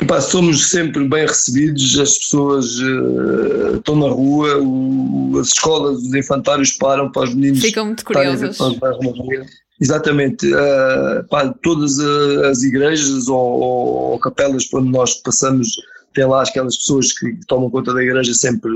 Epá, 0.02 0.20
somos 0.20 0.70
sempre 0.70 1.08
bem 1.08 1.26
recebidos, 1.26 1.98
as 1.98 2.18
pessoas 2.18 2.78
uh, 2.80 3.78
estão 3.78 3.96
na 3.96 4.10
rua, 4.10 4.58
o, 4.62 5.40
as 5.40 5.48
escolas, 5.48 6.00
os 6.00 6.14
infantários 6.14 6.72
param 6.72 7.10
para 7.10 7.24
os 7.24 7.34
meninos. 7.34 7.62
Ficam 7.62 7.86
muito 7.86 8.04
curiosos. 8.04 8.58
Exatamente. 9.80 10.54
Uh, 10.54 11.24
pá, 11.30 11.54
todas 11.64 11.98
as 12.00 12.62
igrejas 12.64 13.30
ou, 13.30 13.38
ou, 13.38 14.20
capelas 14.20 14.66
por 14.66 14.82
onde 14.82 14.92
nós 14.92 15.16
passamos, 15.16 15.70
tem 16.14 16.26
lá 16.26 16.44
aquelas 16.44 16.76
pessoas 16.76 17.14
que 17.14 17.38
tomam 17.48 17.70
conta 17.70 17.94
da 17.94 18.04
igreja 18.04 18.34
sempre 18.34 18.72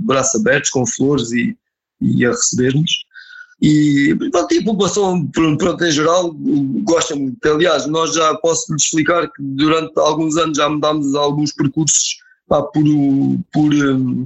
braços 0.00 0.40
abertos, 0.40 0.70
com 0.70 0.86
flores 0.86 1.32
e, 1.32 1.56
e 2.00 2.24
a 2.24 2.30
receber-nos. 2.30 2.90
E, 3.62 4.14
pronto, 4.30 4.52
e 4.52 4.58
a 4.58 4.64
população, 4.64 5.26
pronto, 5.28 5.84
em 5.84 5.90
geral, 5.90 6.34
gosta 6.82 7.14
muito. 7.14 7.38
Aliás, 7.46 7.86
nós 7.86 8.14
já 8.14 8.34
posso 8.36 8.72
lhe 8.72 8.76
explicar 8.76 9.26
que 9.28 9.42
durante 9.42 9.98
alguns 9.98 10.36
anos 10.36 10.58
já 10.58 10.68
mudámos 10.68 11.14
alguns 11.14 11.52
percursos 11.52 12.18
pá, 12.48 12.62
por, 12.62 12.84
por, 13.52 13.72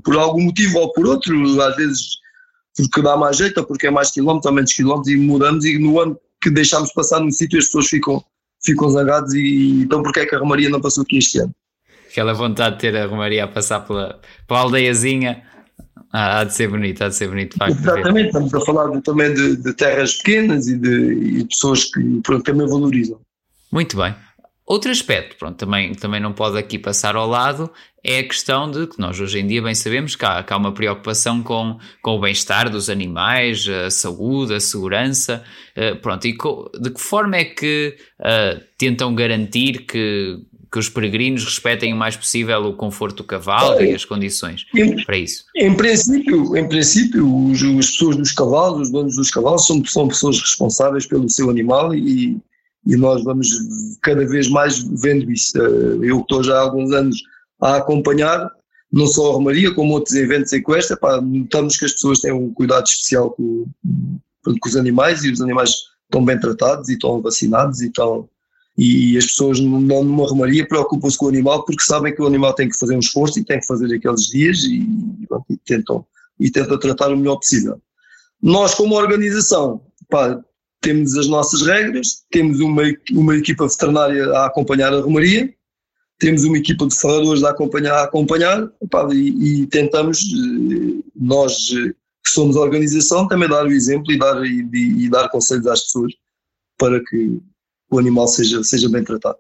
por 0.03 0.17
algum 0.17 0.43
motivo 0.43 0.79
ou 0.79 0.93
por 0.93 1.07
outro, 1.07 1.63
às 1.63 1.77
vezes 1.77 2.19
porque 2.77 3.03
dá 3.03 3.17
mais 3.17 3.37
jeito 3.37 3.59
ou 3.59 3.67
porque 3.67 3.89
é 3.89 3.91
mais 3.91 4.11
quilómetros 4.11 4.47
ou 4.47 4.53
menos 4.53 4.73
quilómetros 4.73 5.13
e 5.13 5.17
mudamos 5.17 5.65
e 5.65 5.79
no 5.79 6.01
ano 6.01 6.19
que 6.41 6.51
deixámos 6.51 6.93
passar 6.93 7.21
num 7.21 7.31
sítio 7.31 7.59
as 7.59 7.67
pessoas 7.67 7.89
ficam, 7.89 8.23
ficam 8.65 8.89
zangadas 8.89 9.35
e 9.35 9.83
então 9.83 10.03
porque 10.03 10.21
é 10.21 10.27
que 10.27 10.35
a 10.35 10.39
Romaria 10.39 10.71
não 10.71 10.81
passou 10.81 11.03
aqui 11.03 11.19
este 11.19 11.41
ano? 11.41 11.55
Aquela 12.09 12.33
vontade 12.33 12.77
de 12.77 12.81
ter 12.81 12.97
a 12.97 13.07
Romaria 13.07 13.45
a 13.45 13.49
passar 13.49 13.81
pela, 13.81 14.21
pela 14.47 14.61
aldeiazinha 14.61 15.43
ah, 16.13 16.41
há 16.41 16.45
de 16.45 16.55
ser 16.55 16.69
bonito, 16.69 17.03
há 17.03 17.09
de 17.09 17.15
ser 17.15 17.29
bonito, 17.29 17.53
de 17.53 17.59
facto. 17.59 17.79
Exatamente, 17.79 18.27
estamos 18.27 18.55
a 18.55 18.61
falar 18.61 18.91
de, 18.91 19.03
também 19.03 19.35
de, 19.35 19.57
de, 19.57 19.73
terras 19.75 20.15
pequenas 20.17 20.67
e 20.67 20.77
de 20.77 21.41
e 21.41 21.45
pessoas 21.45 21.85
que 21.85 22.21
pronto, 22.23 22.45
também 22.45 22.67
valorizam. 22.67 23.21
Muito 23.71 23.97
bem. 23.97 24.15
Outro 24.69 24.91
aspecto, 24.91 25.37
pronto, 25.39 25.57
também, 25.57 25.95
também 25.95 26.21
não 26.21 26.35
pode 26.35 26.59
aqui 26.59 26.79
passar 26.79 27.17
ao 27.17 27.27
lado, 27.27 27.71
é 28.05 28.19
a 28.19 28.23
questão 28.23 28.71
de 28.71 28.87
que 28.87 29.01
nós 29.01 29.19
hoje 29.19 29.39
em 29.39 29.47
dia 29.47 29.63
bem 29.63 29.75
sabemos 29.75 30.15
que 30.15 30.25
há, 30.27 30.43
que 30.43 30.53
há 30.53 30.57
uma 30.59 30.73
preocupação 30.73 31.43
com, 31.43 31.79
com 32.03 32.11
o 32.17 32.21
bem-estar 32.21 32.69
dos 32.69 32.91
animais, 32.91 33.67
a 33.67 33.91
saúde, 33.91 34.55
a 34.55 34.61
segurança, 34.61 35.43
uh, 35.75 35.97
pronto, 36.03 36.27
e 36.27 36.37
de 36.81 36.91
que 36.91 37.01
forma 37.01 37.37
é 37.37 37.47
que 37.47 37.97
uh, 38.21 38.63
tentam 38.77 39.15
garantir 39.15 39.87
que 39.87 40.39
que 40.71 40.79
os 40.79 40.89
peregrinos 40.89 41.45
respeitem 41.45 41.93
o 41.93 41.97
mais 41.97 42.17
possível 42.17 42.61
o 42.65 42.75
conforto 42.75 43.19
do 43.19 43.25
cavalo 43.25 43.81
e 43.81 43.95
as 43.95 44.05
condições 44.05 44.67
em, 44.75 45.03
para 45.05 45.17
isso. 45.17 45.45
Em 45.57 45.75
princípio, 45.75 46.57
em 46.57 46.69
princípio 46.69 47.27
os, 47.27 47.63
as 47.63 47.91
pessoas 47.91 48.17
dos 48.17 48.33
cavalos, 48.33 48.83
os 48.83 48.91
donos 48.91 49.17
dos 49.17 49.31
cavalos, 49.31 49.67
são, 49.67 49.83
são 49.85 50.09
pessoas 50.09 50.41
responsáveis 50.41 51.07
pelo 51.07 51.29
seu 51.29 51.49
animal 51.49 51.95
e, 51.95 52.39
e 52.87 52.97
nós 52.97 53.25
vamos 53.25 53.49
cada 54.03 54.27
vez 54.27 54.49
mais 54.49 54.79
vendo 54.79 55.31
isso. 55.33 55.57
Eh, 55.57 56.11
eu 56.11 56.21
estou 56.21 56.43
já 56.43 56.57
há 56.57 56.61
alguns 56.61 56.93
anos 56.93 57.23
a 57.61 57.77
acompanhar, 57.77 58.51
não 58.93 59.07
só 59.07 59.31
a 59.31 59.33
Romaria, 59.35 59.75
como 59.75 59.95
outros 59.95 60.15
eventos 60.15 60.53
em 60.53 60.63
Cuesta, 60.63 60.97
pá, 60.97 61.21
notamos 61.21 61.77
que 61.77 61.87
as 61.87 61.93
pessoas 61.93 62.21
têm 62.21 62.33
um 62.33 62.53
cuidado 62.53 62.87
especial 62.87 63.31
com, 63.31 63.67
com 64.45 64.69
os 64.69 64.77
animais 64.77 65.25
e 65.25 65.31
os 65.31 65.41
animais 65.41 65.71
estão 66.05 66.25
bem 66.25 66.39
tratados 66.39 66.89
e 66.89 66.93
estão 66.93 67.21
vacinados 67.21 67.81
e 67.81 67.87
estão 67.87 68.29
e 68.79 69.19
as 69.19 69.27
pessoas 69.27 69.59
numa 69.59 70.29
romaria 70.29 70.65
preocupam-se 70.65 71.19
com 71.19 71.27
o 71.27 71.29
animal 71.31 71.65
porque 71.65 71.83
sabem 71.83 72.15
que 72.15 72.23
o 72.23 72.27
animal 72.29 72.55
tem 72.55 72.69
que 72.69 72.79
fazer 72.79 72.95
um 72.95 73.01
esforço 73.01 73.37
e 73.37 73.45
tem 73.45 73.59
que 73.59 73.67
fazer 73.67 73.93
aqueles 73.93 74.27
dias 74.27 74.59
e, 74.59 74.87
e 75.51 75.57
tentam, 75.67 76.07
e 76.39 76.49
tentam 76.49 76.79
tratar 76.79 77.13
o 77.13 77.17
melhor 77.17 77.39
possível. 77.39 77.83
Nós, 78.41 78.77
como 78.77 78.95
organização, 78.95 79.83
pá, 80.09 80.41
temos 80.81 81.17
as 81.19 81.27
nossas 81.27 81.63
regras, 81.63 82.25
temos 82.31 82.61
uma, 82.61 82.85
uma 83.11 83.37
equipa 83.37 83.67
veterinária 83.67 84.31
a 84.31 84.47
acompanhar 84.47 84.95
a 84.95 85.01
romaria, 85.01 85.53
temos 86.21 86.45
uma 86.45 86.59
equipa 86.59 86.87
de 86.87 86.97
ferradores 86.97 87.43
a 87.43 87.51
acompanhar, 87.51 87.95
a 87.95 88.05
acompanhar 88.05 88.69
pá, 88.89 89.09
e, 89.13 89.63
e, 89.63 89.67
tentamos, 89.67 90.21
eh, 90.21 91.03
nós 91.17 91.73
eh, 91.73 91.93
que 92.25 92.31
somos 92.31 92.57
a 92.57 92.61
organização, 92.61 93.27
também 93.27 93.49
dar 93.49 93.67
o 93.67 93.73
exemplo 93.73 94.13
e 94.13 94.19
dar, 94.19 94.41
e, 94.45 94.69
e 94.73 95.11
dar 95.11 95.29
conselhos 95.31 95.67
às 95.67 95.83
pessoas 95.83 96.13
para 96.77 97.03
que 97.05 97.41
o 97.91 97.99
animal 97.99 98.29
seja, 98.29 98.63
seja 98.63 98.89
bem 98.89 99.03
tratado. 99.03 99.39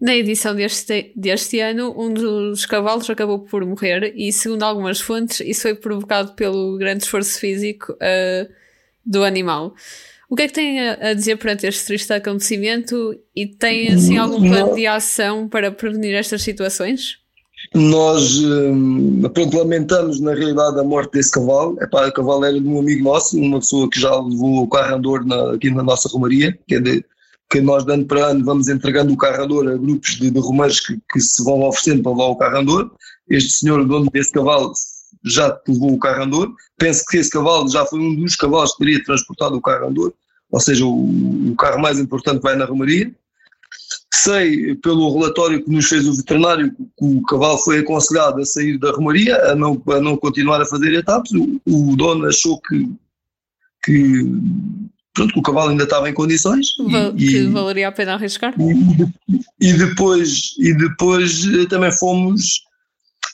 Na 0.00 0.14
edição 0.16 0.54
deste, 0.54 1.12
deste 1.16 1.60
ano, 1.60 1.94
um 1.96 2.12
dos 2.12 2.64
cavalos 2.64 3.10
acabou 3.10 3.40
por 3.40 3.64
morrer 3.66 4.14
e, 4.16 4.32
segundo 4.32 4.62
algumas 4.62 5.00
fontes, 5.00 5.40
isso 5.40 5.62
foi 5.62 5.74
provocado 5.74 6.34
pelo 6.34 6.78
grande 6.78 7.02
esforço 7.04 7.38
físico 7.38 7.92
uh, 7.92 8.48
do 9.04 9.24
animal. 9.24 9.74
O 10.30 10.36
que 10.36 10.42
é 10.42 10.46
que 10.46 10.52
tem 10.52 10.80
a, 10.80 11.14
dizer 11.14 11.36
perante 11.36 11.66
este 11.66 11.86
triste 11.86 12.12
acontecimento 12.12 13.18
e 13.34 13.46
tem 13.46 13.88
assim 13.88 14.18
algum 14.18 14.40
plano 14.40 14.74
de 14.74 14.86
ação 14.86 15.48
para 15.48 15.72
prevenir 15.72 16.14
estas 16.14 16.42
situações? 16.42 17.16
Nós 17.74 18.38
hum, 18.38 19.22
lamentamos 19.52 20.20
na 20.20 20.34
realidade 20.34 20.78
a 20.78 20.84
morte 20.84 21.12
desse 21.12 21.32
cavalo. 21.32 21.76
Epá, 21.82 22.06
o 22.06 22.12
cavalo 22.12 22.44
era 22.44 22.60
de 22.60 22.66
um 22.66 22.78
amigo 22.78 23.02
nosso, 23.02 23.38
uma 23.38 23.58
pessoa 23.58 23.90
que 23.90 24.00
já 24.00 24.14
levou 24.14 24.62
o 24.62 24.68
carro 24.68 24.94
andor 24.94 25.24
na, 25.24 25.54
aqui 25.54 25.70
na 25.70 25.82
nossa 25.82 26.08
romaria, 26.08 26.56
que 26.68 26.76
é 26.76 26.80
de, 26.80 27.04
que 27.50 27.60
nós 27.60 27.84
de 27.84 27.92
ano 27.92 28.04
para 28.04 28.26
ano 28.26 28.44
vamos 28.44 28.68
entregando 28.68 29.12
o 29.12 29.16
carrador 29.16 29.68
a 29.68 29.76
grupos 29.76 30.16
de, 30.16 30.30
de 30.30 30.38
romeiros 30.38 30.80
que, 30.80 30.98
que, 31.10 31.20
se 31.20 31.42
vão 31.42 31.62
oferecendo 31.62 32.02
para 32.02 32.12
levar 32.12 32.24
o 32.26 32.36
carrador. 32.36 32.90
Este 33.28 33.50
senhor, 33.50 33.84
dono 33.86 34.10
desse 34.10 34.32
cavalo, 34.32 34.72
já 35.24 35.58
levou 35.66 35.94
o 35.94 35.98
carrador. 35.98 36.54
Penso 36.76 37.04
que 37.06 37.16
esse 37.16 37.30
cavalo 37.30 37.68
já 37.68 37.84
foi 37.86 38.00
um 38.00 38.14
dos 38.14 38.36
cavalos 38.36 38.72
que 38.72 38.78
teria 38.78 39.02
transportado 39.02 39.56
o 39.56 39.62
carrador, 39.62 40.12
ou 40.50 40.60
seja, 40.60 40.84
o, 40.84 41.50
o 41.50 41.56
carro 41.56 41.80
mais 41.80 41.98
importante 41.98 42.42
vai 42.42 42.56
na 42.56 42.64
romaria. 42.64 43.12
Sei, 44.12 44.74
pelo 44.76 45.12
relatório 45.18 45.62
que 45.62 45.70
nos 45.70 45.86
fez 45.86 46.06
o 46.06 46.14
veterinário, 46.14 46.70
que 46.70 47.04
o 47.04 47.22
cavalo 47.22 47.58
foi 47.58 47.78
aconselhado 47.78 48.40
a 48.40 48.44
sair 48.44 48.78
da 48.78 48.90
romaria, 48.90 49.36
a 49.50 49.54
não, 49.54 49.80
a 49.88 50.00
não 50.00 50.16
continuar 50.16 50.60
a 50.60 50.66
fazer 50.66 50.92
etapas. 50.94 51.30
O, 51.32 51.60
o 51.66 51.96
dono 51.96 52.26
achou 52.26 52.60
que, 52.62 52.90
que 53.84 54.24
pronto, 55.18 55.32
que 55.32 55.38
o 55.38 55.42
cavalo 55.42 55.70
ainda 55.70 55.84
estava 55.84 56.08
em 56.08 56.14
condições. 56.14 56.68
Val, 56.90 57.12
e, 57.16 57.28
que 57.28 57.46
valeria 57.48 57.88
a 57.88 57.92
pena 57.92 58.14
arriscar. 58.14 58.54
E, 58.58 59.68
e, 59.68 59.72
depois, 59.72 60.54
e 60.58 60.72
depois 60.74 61.44
eh, 61.44 61.66
também 61.66 61.92
fomos 61.92 62.66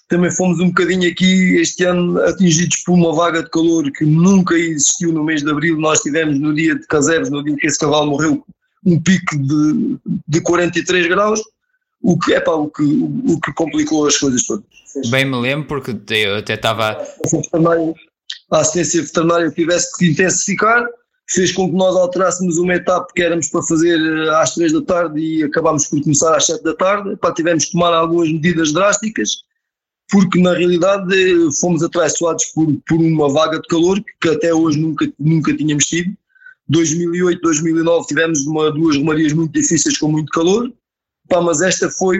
também 0.09 0.31
fomos 0.31 0.61
um 0.61 0.68
bocadinho 0.68 1.11
aqui 1.11 1.57
este 1.57 1.85
ano 1.85 2.20
atingidos 2.23 2.77
por 2.85 2.92
uma 2.92 3.14
vaga 3.14 3.42
de 3.42 3.51
calor 3.51 3.90
que 3.90 4.05
nunca 4.05 4.55
existiu 4.55 5.12
no 5.12 5.25
mês 5.25 5.42
de 5.42 5.51
abril. 5.51 5.79
Nós 5.79 6.01
tivemos 6.01 6.38
no 6.38 6.55
dia 6.55 6.75
de 6.75 6.87
Casebres, 6.87 7.31
no 7.31 7.42
dia 7.42 7.57
que 7.57 7.66
esse 7.66 7.79
cavalo 7.79 8.11
morreu, 8.11 8.44
um 8.85 9.01
pico 9.01 9.37
de, 9.38 9.97
de 10.29 10.40
43 10.42 11.07
graus, 11.09 11.40
o 12.03 12.18
que, 12.18 12.35
é 12.35 12.40
pá, 12.40 12.53
o, 12.53 12.68
que, 12.68 12.83
o 12.83 13.40
que 13.40 13.53
complicou 13.55 14.07
as 14.07 14.18
coisas 14.18 14.44
todas. 14.44 14.64
Bem 15.11 15.25
me 15.25 15.40
lembro, 15.40 15.66
porque 15.66 15.97
eu 16.14 16.37
até 16.37 16.55
estava. 16.55 17.03
A 18.51 18.61
assistência 18.61 19.03
veterinária 19.03 19.51
tivesse 19.51 19.97
que 19.97 20.11
intensificar, 20.11 20.87
fez 21.30 21.52
com 21.52 21.68
que 21.68 21.74
nós 21.74 21.96
alterássemos 21.96 22.58
uma 22.58 22.74
etapa 22.74 23.06
que 23.14 23.22
éramos 23.22 23.48
para 23.48 23.62
fazer 23.62 23.98
eh, 23.98 24.30
às 24.37 24.54
três 24.54 24.72
da 24.72 24.82
tarde 24.82 25.20
e 25.20 25.42
acabámos 25.42 25.87
por 25.87 26.02
começar 26.02 26.37
às 26.37 26.46
sete 26.46 26.62
da 26.62 26.74
tarde. 26.74 27.16
Pá, 27.16 27.32
tivemos 27.32 27.66
que 27.66 27.72
tomar 27.72 27.94
algumas 27.94 28.30
medidas 28.30 28.72
drásticas, 28.72 29.42
porque 30.10 30.40
na 30.40 30.52
realidade 30.52 31.14
eh, 31.14 31.50
fomos 31.60 31.82
atraiçoados 31.82 32.44
por, 32.46 32.66
por 32.87 32.98
uma 32.98 33.32
vaga 33.32 33.58
de 33.58 33.68
calor 33.68 34.02
que 34.20 34.28
até 34.28 34.52
hoje 34.52 34.78
nunca, 34.78 35.10
nunca 35.18 35.56
tínhamos 35.56 35.84
tido. 35.84 36.14
2008, 36.68 37.40
2009 37.42 38.06
tivemos 38.06 38.46
uma, 38.46 38.70
duas 38.70 38.96
romarias 38.96 39.32
muito 39.32 39.52
difíceis 39.52 39.98
com 39.98 40.08
muito 40.08 40.30
calor, 40.30 40.72
mas 41.42 41.60
esta 41.62 41.90
foi, 41.90 42.18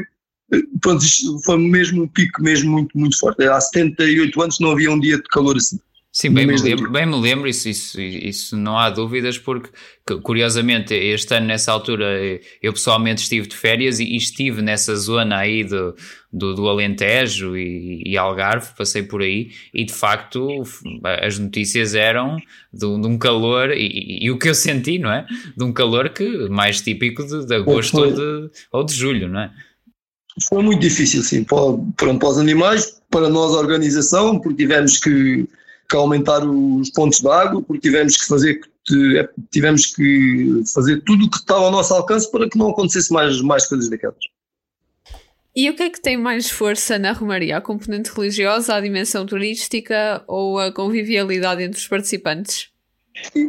eh, 0.53 0.63
pronto, 0.81 1.05
foi 1.45 1.59
mesmo 1.59 2.05
um 2.05 2.09
pico 2.09 2.43
mesmo 2.43 2.73
muito, 2.73 2.99
muito 2.99 3.19
forte. 3.19 3.45
Há 3.45 3.61
78 3.61 4.43
anos 4.43 4.61
não 4.61 4.71
havia 4.71 4.91
um 4.91 4.99
dia 4.99 5.17
de 5.17 5.25
calor 5.25 5.57
assim. 5.57 5.79
Sim, 6.17 6.31
bem 6.31 6.47
me, 6.47 6.57
lembro, 6.57 6.93
bem 6.93 7.05
me 7.05 7.21
lembro, 7.21 7.49
isso, 7.49 7.69
isso, 7.69 8.01
isso 8.01 8.57
não 8.57 8.79
há 8.79 8.89
dúvidas, 8.89 9.37
porque 9.37 9.71
curiosamente 10.23 10.95
este 10.95 11.35
ano 11.35 11.47
nessa 11.47 11.73
altura 11.73 12.07
eu 12.63 12.73
pessoalmente 12.73 13.23
estive 13.23 13.49
de 13.49 13.57
férias 13.57 13.99
e, 13.99 14.15
estive 14.17 14.63
nessa 14.63 14.95
zona 14.95 15.39
aí 15.39 15.65
do, 15.65 15.93
do, 16.33 16.55
do 16.55 16.69
Alentejo 16.69 17.57
e, 17.57 18.01
e, 18.07 18.17
Algarve, 18.17 18.69
passei 18.79 19.03
por 19.03 19.23
aí 19.23 19.51
e 19.75 19.85
de 19.85 19.93
facto 19.93 20.63
as 21.21 21.37
notícias 21.37 21.97
eram 21.97 22.37
de, 22.73 23.01
de 23.01 23.07
um 23.09 23.19
calor 23.19 23.73
e, 23.73 24.21
e, 24.23 24.31
o 24.31 24.39
que 24.39 24.49
eu 24.49 24.55
senti, 24.55 25.01
não 25.01 25.11
é? 25.11 25.27
De 25.57 25.65
um 25.65 25.73
calor 25.73 26.11
que 26.11 26.49
mais 26.49 26.81
típico 26.81 27.27
de, 27.27 27.45
de 27.45 27.55
agosto 27.57 27.99
ou 27.99 28.13
de, 28.13 28.51
ou 28.71 28.85
de 28.85 28.95
julho, 28.95 29.29
não 29.29 29.41
é? 29.41 29.51
Foi 30.49 30.63
muito 30.63 30.81
difícil, 30.81 31.25
sim, 31.25 31.43
para, 31.43 31.77
para, 31.97 32.15
para 32.15 32.29
os 32.29 32.39
animais, 32.39 33.03
para 33.11 33.29
nós 33.29 33.53
a 33.53 33.59
organização, 33.59 34.39
porque 34.39 34.63
tivemos 34.63 34.99
que 34.99 35.49
que 35.89 35.97
aumentar 35.97 36.45
os 36.45 36.91
pontos 36.91 37.21
de 37.21 37.29
água, 37.29 37.63
porque 37.63 37.89
tivemos 37.89 38.17
que 38.17 38.27
fazer 38.27 38.61
é, 39.17 39.29
tivemos 39.51 39.87
que 39.87 40.63
fazer 40.75 41.03
tudo 41.05 41.25
o 41.25 41.31
que 41.31 41.39
estava 41.39 41.65
ao 41.65 41.71
nosso 41.71 41.95
alcance 41.95 42.31
para 42.31 42.49
que 42.49 42.59
não 42.59 42.71
acontecesse 42.71 43.11
mais, 43.11 43.41
mais 43.41 43.67
coisas 43.67 43.89
daquelas. 43.89 44.17
E 45.57 45.71
o 45.71 45.77
que 45.77 45.85
é 45.85 45.91
que 45.91 46.03
tem 46.03 46.17
mais 46.17 46.51
força 46.51 46.99
na 46.99 47.13
Romaria? 47.13 47.57
A 47.57 47.61
componente 47.61 48.11
religiosa, 48.11 48.75
a 48.75 48.81
dimensão 48.81 49.25
turística 49.25 50.23
ou 50.27 50.59
a 50.59 50.73
convivialidade 50.73 51.63
entre 51.63 51.79
os 51.79 51.87
participantes? 51.87 52.69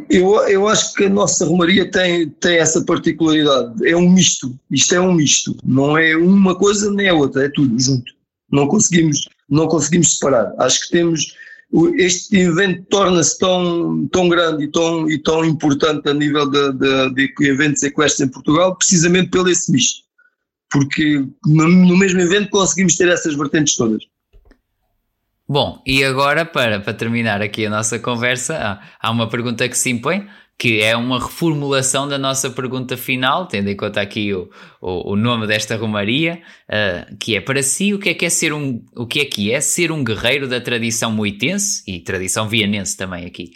Eu, 0.08 0.36
eu 0.48 0.68
acho 0.68 0.94
que 0.94 1.04
a 1.04 1.10
nossa 1.10 1.44
romaria 1.44 1.90
tem, 1.90 2.30
tem 2.30 2.58
essa 2.58 2.84
particularidade. 2.84 3.86
É 3.86 3.96
um 3.96 4.08
misto. 4.08 4.56
Isto 4.70 4.94
é 4.94 5.00
um 5.00 5.12
misto. 5.12 5.56
Não 5.64 5.98
é 5.98 6.16
uma 6.16 6.54
coisa 6.54 6.92
nem 6.92 7.08
a 7.08 7.14
outra, 7.14 7.44
é 7.44 7.48
tudo 7.48 7.76
junto. 7.78 8.12
Não 8.50 8.68
conseguimos, 8.68 9.28
não 9.50 9.66
conseguimos 9.66 10.14
separar. 10.14 10.54
Acho 10.58 10.82
que 10.82 10.90
temos. 10.90 11.34
Este 11.98 12.36
evento 12.38 12.84
torna-se 12.88 13.38
tão, 13.38 14.06
tão 14.08 14.28
grande 14.28 14.64
e 14.64 14.70
tão, 14.70 15.10
e 15.10 15.18
tão 15.18 15.44
importante 15.44 16.08
a 16.08 16.14
nível 16.14 16.48
de, 16.48 16.72
de, 16.72 17.14
de 17.14 17.48
eventos 17.48 17.82
equestres 17.82 18.28
em 18.28 18.30
Portugal, 18.30 18.76
precisamente 18.76 19.30
pelo 19.30 19.48
esse 19.48 19.70
misto. 19.70 20.00
Porque 20.70 21.24
no, 21.44 21.68
no 21.68 21.96
mesmo 21.96 22.20
evento 22.20 22.50
conseguimos 22.50 22.96
ter 22.96 23.08
essas 23.08 23.34
vertentes 23.34 23.76
todas. 23.76 24.02
Bom, 25.48 25.80
e 25.86 26.02
agora 26.02 26.44
para, 26.44 26.80
para 26.80 26.94
terminar 26.94 27.40
aqui 27.40 27.66
a 27.66 27.70
nossa 27.70 27.98
conversa, 27.98 28.56
há, 28.56 28.82
há 29.00 29.10
uma 29.10 29.28
pergunta 29.28 29.68
que 29.68 29.78
se 29.78 29.90
impõe, 29.90 30.26
que 30.58 30.80
é 30.80 30.96
uma 30.96 31.18
reformulação 31.18 32.08
da 32.08 32.18
nossa 32.18 32.48
pergunta 32.48 32.96
final, 32.96 33.46
tendo 33.46 33.68
em 33.68 33.76
conta 33.76 34.00
aqui 34.00 34.32
o, 34.32 34.48
o, 34.80 35.12
o 35.12 35.16
nome 35.16 35.46
desta 35.46 35.76
romaria, 35.76 36.40
uh, 36.68 37.16
que 37.16 37.36
é 37.36 37.40
para 37.40 37.62
si 37.62 37.92
o 37.92 37.98
que 37.98 38.10
é 38.10 38.14
que 38.14 38.24
é 38.24 38.30
ser 38.30 38.52
um 38.52 38.82
o 38.94 39.06
que 39.06 39.20
é 39.20 39.24
que 39.24 39.52
é 39.52 39.60
ser 39.60 39.92
um 39.92 40.02
guerreiro 40.02 40.48
da 40.48 40.60
tradição 40.60 41.12
moitense 41.12 41.82
e 41.86 42.00
tradição 42.00 42.48
vianense 42.48 42.96
também 42.96 43.26
aqui. 43.26 43.52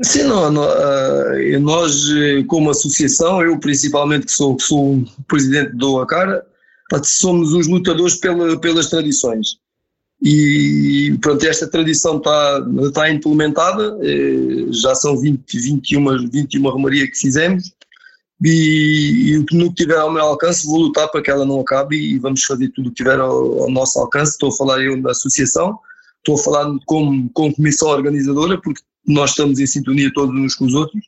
Sim, 0.00 0.24
não, 0.24 0.52
não, 0.52 0.62
uh, 0.62 1.60
nós 1.60 2.06
como 2.46 2.70
associação, 2.70 3.42
eu 3.42 3.58
principalmente 3.58 4.26
que 4.26 4.32
sou, 4.32 4.56
o 4.72 5.04
presidente 5.26 5.76
do 5.76 6.00
ACARA, 6.00 6.46
somos 7.02 7.52
os 7.52 7.66
lutadores 7.66 8.14
pela, 8.16 8.58
pelas 8.60 8.88
tradições. 8.88 9.58
E 10.20 11.16
pronto, 11.20 11.46
esta 11.46 11.68
tradição 11.68 12.16
está, 12.16 12.66
está 12.82 13.10
implementada, 13.10 13.96
eh, 14.02 14.66
já 14.70 14.94
são 14.94 15.16
20, 15.16 15.60
21, 15.60 16.28
21 16.28 16.68
romarias 16.68 17.10
que 17.10 17.18
fizemos 17.18 17.72
e, 18.44 19.32
e 19.32 19.56
no 19.56 19.68
que 19.68 19.82
tiver 19.82 19.96
ao 19.96 20.12
meu 20.12 20.22
alcance 20.22 20.66
vou 20.66 20.78
lutar 20.78 21.08
para 21.08 21.22
que 21.22 21.30
ela 21.30 21.44
não 21.44 21.60
acabe 21.60 21.96
e 21.96 22.18
vamos 22.18 22.44
fazer 22.44 22.68
tudo 22.70 22.88
o 22.88 22.90
que 22.90 22.96
tiver 22.96 23.18
ao, 23.18 23.62
ao 23.62 23.70
nosso 23.70 23.98
alcance. 23.98 24.32
Estou 24.32 24.50
a 24.50 24.56
falar 24.56 24.82
eu 24.82 25.00
da 25.00 25.10
associação, 25.10 25.78
estou 26.18 26.36
a 26.36 26.42
falar 26.42 26.78
como, 26.86 27.28
como 27.30 27.54
comissão 27.54 27.88
organizadora, 27.88 28.60
porque 28.60 28.82
nós 29.06 29.30
estamos 29.30 29.58
em 29.58 29.66
sintonia 29.66 30.12
todos 30.12 30.34
uns 30.34 30.54
com 30.54 30.66
os 30.66 30.74
outros 30.74 31.02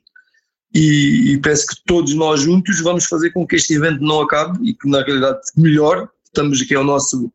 e, 0.74 1.34
e 1.34 1.40
que 1.40 1.84
todos 1.86 2.14
nós 2.14 2.40
juntos 2.40 2.80
vamos 2.80 3.04
fazer 3.04 3.30
com 3.30 3.46
que 3.46 3.56
este 3.56 3.74
evento 3.74 4.02
não 4.02 4.20
acabe 4.20 4.58
e 4.68 4.74
que 4.74 4.88
na 4.88 5.02
realidade 5.02 5.40
melhore. 5.56 6.08
Estamos 6.24 6.60
aqui 6.60 6.74
ao 6.74 6.84
nosso 6.84 7.30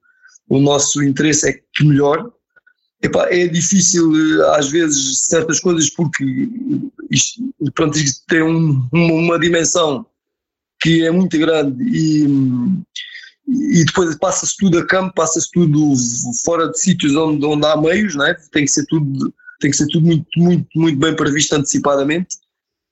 o 0.48 0.60
nosso 0.60 1.04
interesse 1.04 1.50
é 1.50 1.54
que 1.54 1.84
melhore. 1.84 2.24
É 3.30 3.48
difícil 3.48 4.12
eh, 4.16 4.58
às 4.58 4.70
vezes 4.70 5.26
certas 5.26 5.60
coisas 5.60 5.90
porque 5.92 6.24
isto, 7.12 7.42
pronto, 7.76 7.98
isto 7.98 8.24
tem 8.28 8.42
um, 8.42 8.88
uma, 8.92 9.38
dimensão 9.38 10.06
que 10.82 11.06
é 11.06 11.12
muito 11.12 11.38
grande 11.38 11.84
e, 11.84 12.26
e 13.48 13.86
depois 13.86 14.16
passa-se 14.18 14.56
tudo 14.58 14.80
a 14.80 14.88
campo, 14.88 15.14
passa-se 15.14 15.52
tudo 15.52 15.94
fora 16.44 16.70
de 16.70 16.80
sítios 16.80 17.16
onde, 17.16 17.46
onde 17.46 17.66
há 17.68 17.80
meios, 17.80 18.16
não 18.16 18.26
é? 18.26 18.34
tem 18.52 18.66
que 18.66 18.72
ser 18.72 18.86
tudo, 18.88 19.32
tem 19.60 19.70
que 19.70 19.78
ser 19.78 19.88
tudo 19.88 20.08
muito, 20.08 20.28
muito, 20.38 20.68
muito 20.76 20.98
bem 20.98 21.16
previsto 21.16 21.54
antecipadamente 21.54 22.38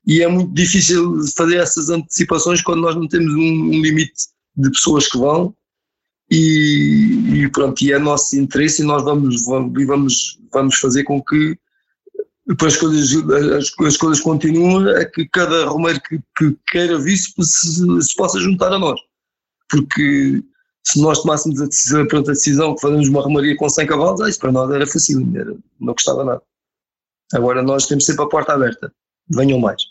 e 0.06 0.22
é 0.22 0.28
muito 0.28 0.54
difícil 0.54 1.22
fazer 1.36 1.58
essas 1.58 1.90
antecipações 1.90 2.62
quando 2.62 2.82
nós 2.82 2.96
não 2.96 3.08
temos 3.08 3.34
um, 3.34 3.40
um 3.40 3.82
limite 3.82 4.14
de 4.56 4.70
pessoas 4.70 5.08
que 5.08 5.18
vão 5.18 5.56
e, 6.36 7.44
e 7.44 7.50
pronto, 7.50 7.80
e 7.84 7.92
é 7.94 8.00
nosso 8.00 8.36
interesse 8.36 8.82
e 8.82 8.86
nós 8.86 9.04
vamos, 9.04 9.46
vamos, 9.46 9.86
vamos, 9.86 10.40
vamos 10.52 10.76
fazer 10.78 11.04
com 11.04 11.22
que 11.22 11.56
depois 12.48 12.74
as 12.74 12.80
coisas, 12.80 13.32
as, 13.54 13.88
as 13.88 13.98
coisas 13.98 14.20
continuem, 14.20 14.92
é 14.96 15.06
que 15.06 15.28
cada 15.30 15.66
romeiro 15.66 16.02
que, 16.02 16.20
que 16.36 16.58
queira 16.68 16.98
vir 16.98 17.18
se, 17.18 17.32
se, 17.40 18.02
se, 18.02 18.16
possa 18.16 18.40
juntar 18.40 18.74
a 18.74 18.80
nós. 18.80 19.00
Porque 19.70 20.44
se 20.84 21.00
nós 21.00 21.22
tomássemos 21.22 21.62
a 21.62 21.68
decisão, 21.68 22.06
pronto, 22.08 22.32
a 22.32 22.34
decisão 22.34 22.76
que 22.76 22.82
fazemos 22.82 23.08
uma 23.08 23.22
romaria 23.22 23.56
com 23.56 23.70
100 23.70 23.86
cavalos, 23.86 24.22
ah, 24.22 24.28
isso 24.28 24.40
para 24.40 24.52
nós 24.52 24.72
era 24.72 24.88
fácil, 24.88 25.22
não 25.80 25.94
custava 25.94 26.26
nada. 26.26 26.42
Agora 27.34 27.62
nós 27.62 27.86
temos 27.86 28.06
sempre 28.06 28.26
a 28.26 28.28
porta 28.28 28.54
aberta, 28.54 28.92
venham 29.30 29.60
mais. 29.60 29.84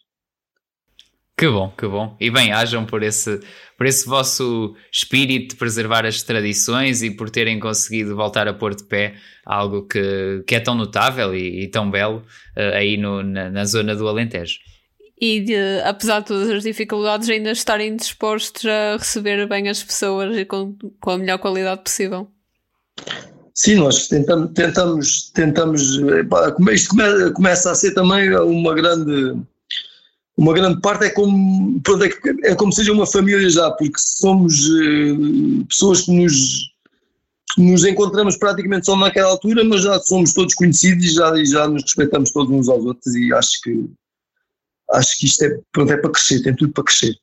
Que 1.37 1.49
bom, 1.49 1.71
que 1.77 1.87
bom. 1.87 2.17
E 2.21 2.31
bem, 2.31 2.53
hajam 2.53 2.85
por 2.85 3.03
esse, 3.03 3.41
por 3.77 3.87
esse 3.87 4.07
vosso 4.07 4.77
espírito 4.93 5.51
de 5.51 5.57
preservar 5.57 6.07
as 6.07 6.23
tradições 6.23 7.03
e 7.03 7.11
por 7.11 7.31
terem 7.31 7.59
conseguido 7.59 8.15
voltar 8.15 8.47
a 8.47 8.55
pôr 8.55 8.75
de 8.75 8.85
pé 8.85 9.15
algo 9.45 9.87
que, 9.87 10.45
que 10.47 10.55
é 10.55 10.61
tão 10.61 10.75
notável 10.75 11.35
e, 11.35 11.65
e 11.65 11.69
tão 11.69 11.91
belo 11.91 12.19
uh, 12.57 12.75
aí 12.75 12.97
no, 12.97 13.23
na, 13.23 13.51
na, 13.51 13.65
zona 13.65 13.97
do 13.97 14.07
Alentejo. 14.07 14.59
E 15.21 15.41
de, 15.41 15.81
apesar 15.85 16.21
de 16.21 16.27
todas 16.27 16.51
as 16.51 16.63
dificuldades, 16.63 17.29
ainda 17.29 17.51
estarem 17.51 17.97
dispostos 17.97 18.65
a 18.67 18.97
receber 18.97 19.47
bem 19.49 19.69
as 19.69 19.83
pessoas 19.83 20.37
e 20.37 20.45
com, 20.45 20.77
com 21.01 21.11
a 21.11 21.19
melhor 21.19 21.39
qualidade 21.39 21.83
possível. 21.83 22.29
Sim, 23.55 23.77
nós 23.77 24.09
tentamos, 24.09 24.53
tentamos, 24.53 25.31
tentamos 25.31 25.99
isto 26.73 26.97
começa 27.35 27.71
a 27.71 27.75
ser 27.75 27.93
também 27.95 28.35
uma 28.35 28.75
grande 28.75 29.37
uma 30.37 30.55
grande 30.55 30.81
parte 30.81 31.05
é 31.05 31.11
como, 31.11 31.81
é, 32.45 32.51
é 32.51 32.55
como 32.55 32.73
seja 32.73 32.93
uma 32.93 33.07
família 33.07 33.49
já, 33.51 33.71
porque 33.71 33.99
somos 33.99 34.67
uh, 34.67 35.67
pessoas 35.69 36.03
que 36.03 36.13
nos, 36.13 36.73
nos 37.59 37.85
encontramos 37.85 38.37
praticamente 38.37 38.87
só 38.87 38.97
naquela 38.97 39.29
altura, 39.29 39.63
mas 39.65 39.83
já 39.83 39.99
somos 40.01 40.33
todos 40.33 40.55
conhecidos 40.55 41.05
e 41.05 41.15
já, 41.15 41.45
já 41.45 41.69
nos 41.69 41.83
respeitamos 41.83 42.31
todos 42.31 42.51
uns 42.51 42.69
aos 42.69 42.85
outros 42.85 43.15
e 43.15 43.33
acho 43.33 43.61
que 43.63 43.91
acho 44.93 45.19
que 45.19 45.27
isto 45.27 45.45
é, 45.45 45.59
pronto, 45.73 45.93
é 45.93 45.97
para 45.97 46.11
crescer, 46.11 46.43
tem 46.43 46.55
tudo 46.55 46.73
para 46.73 46.85
crescer. 46.85 47.17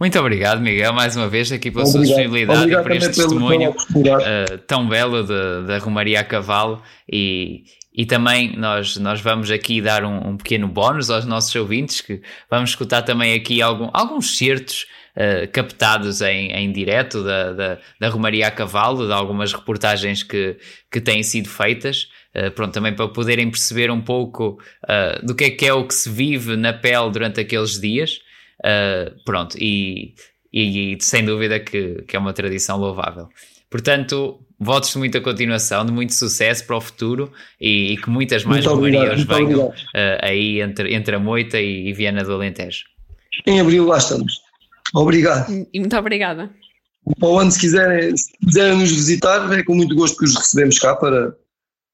Muito 0.00 0.18
obrigado, 0.18 0.60
Miguel, 0.60 0.92
mais 0.92 1.16
uma 1.16 1.28
vez 1.28 1.52
aqui 1.52 1.70
pela 1.70 1.84
obrigado. 1.84 2.04
sua 2.04 2.06
disponibilidade 2.06 2.60
obrigado 2.60 2.80
e 2.80 2.82
por 2.82 2.92
este 2.96 3.08
testemunho 3.14 3.70
uh, 3.70 4.58
tão 4.66 4.88
belo 4.88 5.22
da 5.22 5.78
Romaria 5.78 6.20
a 6.20 6.24
Cavalo 6.24 6.82
e, 7.10 7.64
e 7.94 8.04
também 8.04 8.56
nós, 8.56 8.96
nós 8.96 9.20
vamos 9.20 9.52
aqui 9.52 9.80
dar 9.80 10.04
um, 10.04 10.30
um, 10.30 10.36
pequeno 10.36 10.66
bónus 10.66 11.10
aos 11.10 11.24
nossos 11.24 11.54
ouvintes, 11.54 12.00
que 12.00 12.20
vamos 12.50 12.70
escutar 12.70 13.02
também 13.02 13.34
aqui 13.34 13.62
algum, 13.62 13.88
alguns 13.92 14.36
certos 14.36 14.86
uh, 15.16 15.48
captados 15.52 16.20
em, 16.20 16.50
em 16.50 16.72
direto 16.72 17.22
da, 17.22 17.52
da, 17.52 17.78
da 18.00 18.08
Romaria 18.08 18.48
a 18.48 18.50
Cavalo, 18.50 19.06
de 19.06 19.12
algumas 19.12 19.52
reportagens 19.52 20.24
que, 20.24 20.56
que 20.90 21.00
têm 21.00 21.22
sido 21.22 21.48
feitas. 21.48 22.08
Uh, 22.34 22.50
pronto, 22.50 22.74
também 22.74 22.92
para 22.92 23.06
poderem 23.06 23.48
perceber 23.48 23.92
um 23.92 24.00
pouco 24.00 24.60
uh, 24.84 25.24
do 25.24 25.32
que 25.32 25.44
é 25.44 25.50
que 25.50 25.64
é 25.64 25.72
o 25.72 25.86
que 25.86 25.94
se 25.94 26.10
vive 26.10 26.56
na 26.56 26.72
pele 26.72 27.12
durante 27.12 27.40
aqueles 27.40 27.80
dias. 27.80 28.18
pronto, 29.24 29.56
e, 29.56 30.14
e, 30.52 30.94
e, 30.94 30.98
sem 31.00 31.24
dúvida 31.24 31.60
que, 31.60 32.02
que 32.08 32.16
é 32.16 32.18
uma 32.18 32.32
tradição 32.32 32.76
louvável. 32.76 33.28
Portanto, 33.70 34.43
votos 34.58 34.92
de 34.92 34.98
muita 34.98 35.20
continuação, 35.20 35.84
de 35.84 35.92
muito 35.92 36.14
sucesso 36.14 36.64
para 36.66 36.76
o 36.76 36.80
futuro 36.80 37.32
e, 37.60 37.92
e 37.92 37.96
que 37.96 38.08
muitas 38.08 38.44
mais 38.44 38.64
romarias 38.64 39.22
venham 39.24 39.68
uh, 39.68 39.72
aí 40.20 40.60
entre, 40.60 40.94
entre 40.94 41.16
a 41.16 41.18
Moita 41.18 41.60
e, 41.60 41.88
e 41.88 41.92
Viana 41.92 42.22
do 42.22 42.32
Alentejo. 42.32 42.84
Em 43.46 43.60
abril 43.60 43.86
lá 43.86 43.98
estamos. 43.98 44.40
Obrigado. 44.94 45.66
E 45.72 45.80
muito 45.80 45.96
obrigada. 45.96 46.50
Para 47.18 47.28
o 47.28 47.38
ano, 47.38 47.50
se 47.50 47.60
quiserem, 47.60 48.16
se 48.16 48.32
quiserem 48.38 48.78
nos 48.78 48.90
visitar, 48.90 49.52
é 49.52 49.62
com 49.62 49.74
muito 49.74 49.94
gosto 49.94 50.16
que 50.16 50.24
os 50.24 50.34
recebemos 50.36 50.78
cá 50.78 50.94
para, 50.96 51.36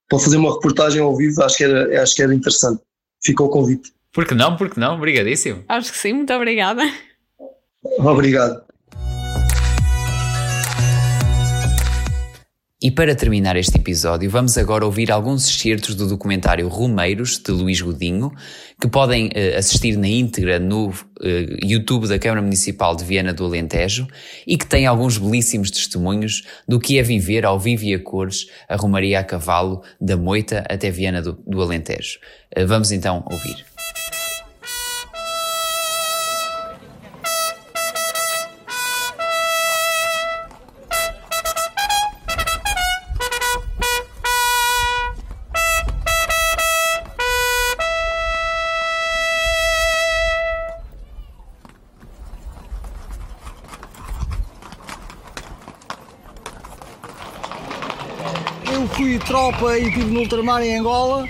para 0.08 0.18
fazer 0.18 0.36
uma 0.36 0.52
reportagem 0.52 1.00
ao 1.00 1.16
vivo. 1.16 1.42
Acho 1.42 1.56
que 1.56 1.64
era, 1.64 2.02
acho 2.02 2.14
que 2.14 2.22
era 2.22 2.34
interessante. 2.34 2.80
Fica 3.24 3.42
o 3.42 3.48
convite. 3.48 3.92
Por 4.12 4.26
que 4.26 4.34
não? 4.34 4.56
Por 4.56 4.70
que 4.70 4.78
não? 4.78 4.96
Obrigadíssimo. 4.96 5.64
Acho 5.68 5.90
que 5.90 5.98
sim, 5.98 6.12
muito 6.12 6.32
obrigada. 6.32 6.82
Obrigado. 7.98 8.62
E 12.82 12.90
para 12.90 13.14
terminar 13.14 13.56
este 13.56 13.76
episódio, 13.76 14.30
vamos 14.30 14.56
agora 14.56 14.86
ouvir 14.86 15.12
alguns 15.12 15.46
excertos 15.46 15.94
do 15.94 16.08
documentário 16.08 16.66
Romeiros, 16.66 17.36
de 17.38 17.52
Luís 17.52 17.78
Godinho, 17.78 18.32
que 18.80 18.88
podem 18.88 19.26
uh, 19.26 19.58
assistir 19.58 19.98
na 19.98 20.08
íntegra 20.08 20.58
no 20.58 20.88
uh, 20.88 20.94
YouTube 21.62 22.08
da 22.08 22.18
Câmara 22.18 22.40
Municipal 22.40 22.96
de 22.96 23.04
Viana 23.04 23.34
do 23.34 23.44
Alentejo 23.44 24.08
e 24.46 24.56
que 24.56 24.64
tem 24.64 24.86
alguns 24.86 25.18
belíssimos 25.18 25.70
testemunhos 25.70 26.42
do 26.66 26.80
que 26.80 26.98
é 26.98 27.02
viver 27.02 27.44
ao 27.44 27.60
vivo 27.60 27.84
e 27.84 27.92
a 27.92 27.98
cores 27.98 28.46
a 28.66 28.76
Romaria 28.76 29.20
a 29.20 29.24
Cavalo 29.24 29.82
da 30.00 30.16
Moita 30.16 30.64
até 30.66 30.90
Viana 30.90 31.20
do, 31.20 31.34
do 31.46 31.60
Alentejo. 31.60 32.18
Uh, 32.56 32.66
vamos 32.66 32.90
então 32.92 33.22
ouvir. 33.30 33.69
Tropa 59.20 59.78
e 59.78 59.88
estive 59.88 60.10
no 60.12 60.20
ultramar 60.20 60.62
em 60.62 60.78
Angola 60.78 61.28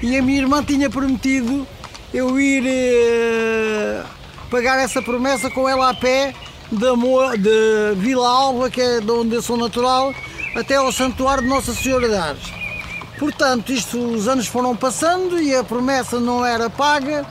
e 0.00 0.16
a 0.16 0.22
minha 0.22 0.40
irmã 0.40 0.62
tinha 0.62 0.90
prometido 0.90 1.66
eu 2.12 2.38
ir 2.40 2.64
eh, 2.66 4.02
pagar 4.50 4.78
essa 4.78 5.00
promessa 5.00 5.50
com 5.50 5.68
ela 5.68 5.90
a 5.90 5.94
pé 5.94 6.34
de, 6.70 6.90
Mo- 6.92 7.36
de 7.36 7.94
Vila 7.96 8.28
Alva, 8.28 8.70
que 8.70 8.80
é 8.80 9.00
de 9.00 9.10
onde 9.10 9.34
eu 9.36 9.42
sou 9.42 9.56
natural, 9.56 10.14
até 10.54 10.76
ao 10.76 10.90
Santuário 10.92 11.42
de 11.42 11.48
Nossa 11.48 11.72
Senhora 11.72 12.08
de 12.08 12.14
Ares. 12.14 12.52
Portanto, 13.18 13.72
isto, 13.72 13.98
os 13.98 14.26
anos 14.26 14.46
foram 14.46 14.74
passando 14.74 15.40
e 15.40 15.54
a 15.54 15.62
promessa 15.62 16.18
não 16.18 16.44
era 16.44 16.68
paga. 16.68 17.24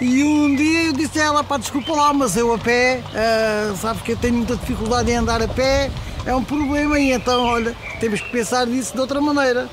E 0.00 0.22
um 0.22 0.54
dia 0.54 0.84
eu 0.84 0.92
disse 0.92 1.20
a 1.20 1.24
ela, 1.24 1.44
pá, 1.44 1.58
desculpa 1.58 1.92
lá, 1.92 2.12
mas 2.12 2.36
eu 2.36 2.54
a 2.54 2.58
pé, 2.58 3.02
ah, 3.14 3.74
sabes 3.76 4.00
que 4.02 4.12
eu 4.12 4.16
tenho 4.16 4.34
muita 4.34 4.56
dificuldade 4.56 5.10
em 5.10 5.16
andar 5.16 5.42
a 5.42 5.48
pé, 5.48 5.90
é 6.24 6.34
um 6.34 6.42
problema 6.42 6.98
e 6.98 7.10
então, 7.12 7.44
olha, 7.44 7.76
temos 7.98 8.20
que 8.20 8.30
pensar 8.30 8.66
nisso 8.66 8.94
de 8.94 9.00
outra 9.00 9.20
maneira. 9.20 9.68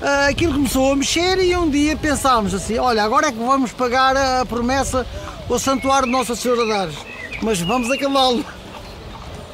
Ah, 0.00 0.28
aquilo 0.28 0.54
começou 0.54 0.92
a 0.92 0.96
mexer 0.96 1.38
e 1.40 1.56
um 1.56 1.68
dia 1.68 1.96
pensámos 1.96 2.54
assim, 2.54 2.78
olha, 2.78 3.02
agora 3.02 3.28
é 3.28 3.32
que 3.32 3.38
vamos 3.38 3.72
pagar 3.72 4.16
a 4.16 4.46
promessa 4.46 5.06
ao 5.50 5.58
Santuário 5.58 6.06
de 6.06 6.12
Nossa 6.12 6.36
Senhora 6.36 6.64
de 6.64 6.72
Ares, 6.72 6.96
mas 7.42 7.60
vamos 7.60 7.90
a 7.90 7.98
cavalo. 7.98 8.44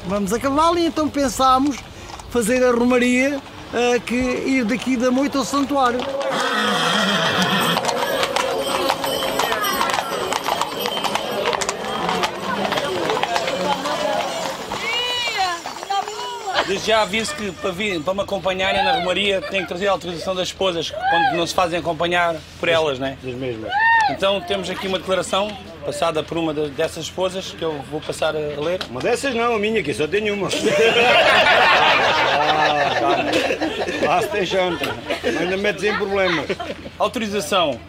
Vamos 0.05 0.31
a 0.31 0.39
cavalo 0.39 0.77
e 0.77 0.85
então 0.85 1.09
pensámos 1.09 1.77
fazer 2.29 2.63
a 2.63 2.71
romaria, 2.71 3.41
ah, 3.73 3.99
que 3.99 4.15
ir 4.15 4.65
daqui 4.65 4.95
da 4.95 5.09
moita 5.09 5.39
ao 5.39 5.45
santuário. 5.45 5.99
Desde 16.75 16.91
já 16.91 17.03
aviso 17.03 17.33
que 17.33 17.53
para, 17.53 17.71
vir, 17.71 18.01
para 18.01 18.13
me 18.13 18.19
acompanharem 18.19 18.83
na 18.83 18.97
Romaria 18.97 19.39
tenho 19.39 19.63
que 19.63 19.69
trazer 19.69 19.87
a 19.87 19.91
autorização 19.91 20.35
das 20.35 20.49
esposas, 20.49 20.91
quando 20.91 21.37
não 21.37 21.47
se 21.47 21.53
fazem 21.53 21.79
acompanhar 21.79 22.35
por 22.59 22.67
elas, 22.67 22.99
né? 22.99 23.17
Das 23.23 23.33
mesmas. 23.33 23.71
Então 24.09 24.41
temos 24.41 24.69
aqui 24.69 24.85
uma 24.85 24.99
declaração 24.99 25.57
passada 25.85 26.21
por 26.21 26.37
uma 26.37 26.53
dessas 26.53 27.05
esposas 27.05 27.55
que 27.57 27.63
eu 27.63 27.81
vou 27.89 28.01
passar 28.01 28.35
a 28.35 28.59
ler. 28.59 28.81
Uma 28.89 28.99
dessas 28.99 29.33
não, 29.33 29.55
a 29.55 29.59
minha 29.59 29.79
aqui 29.79 29.93
só 29.93 30.05
tenho 30.05 30.33
uma. 30.33 30.49
Lá 34.05 34.21
se 34.21 34.27
tem 34.27 34.45
janta. 34.45 34.93
Ainda 35.23 35.55
metes 35.55 35.81
em 35.81 35.95
problemas. 35.95 36.45
Autorização. 36.99 37.79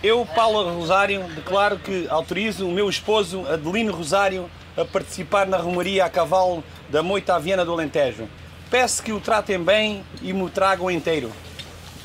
Eu, 0.00 0.24
Paula 0.24 0.70
Rosário, 0.70 1.24
declaro 1.34 1.76
que 1.76 2.06
autorizo 2.08 2.68
o 2.68 2.70
meu 2.70 2.88
esposo, 2.88 3.44
Adelino 3.48 3.92
Rosário, 3.92 4.48
a 4.80 4.84
participar 4.84 5.46
na 5.46 5.56
Romaria 5.56 6.04
a 6.04 6.10
cavalo 6.10 6.62
da 6.88 7.02
Moita 7.02 7.34
à 7.34 7.38
Viana 7.38 7.64
do 7.64 7.72
Alentejo. 7.72 8.28
Peço 8.70 9.02
que 9.02 9.12
o 9.12 9.20
tratem 9.20 9.58
bem 9.58 10.04
e 10.22 10.32
me 10.32 10.48
tragam 10.50 10.90
inteiro. 10.90 11.32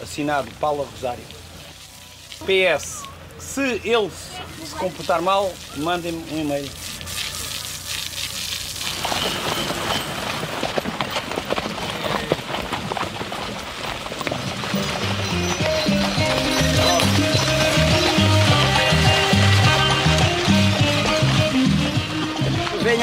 Assinado 0.02 0.50
Paula 0.60 0.86
Rosário. 0.86 1.24
PS. 2.46 3.04
Se 3.38 3.82
ele 3.84 4.10
se 4.10 4.76
comportar 4.76 5.22
mal, 5.22 5.52
mandem-me 5.78 6.24
um 6.32 6.42
e-mail. 6.42 6.70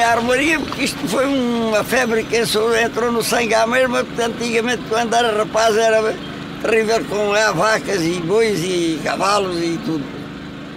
À 0.01 0.11
armaria, 0.11 0.59
porque 0.59 0.83
isto 0.83 1.07
foi 1.07 1.25
uma 1.25 1.83
febre 1.83 2.23
que 2.23 2.37
entrou 2.37 3.11
no 3.11 3.23
sangue 3.23 3.53
à 3.53 3.65
mesma, 3.67 4.03
porque 4.03 4.21
antigamente 4.21 4.83
quando 4.89 5.13
era 5.13 5.37
rapaz 5.37 5.75
era 5.77 6.15
terrível 6.61 7.03
com 7.05 7.29
lá, 7.29 7.51
vacas 7.51 8.01
e 8.01 8.19
bois 8.21 8.59
e 8.63 8.99
cavalos 9.03 9.57
e 9.57 9.79
tudo. 9.85 10.03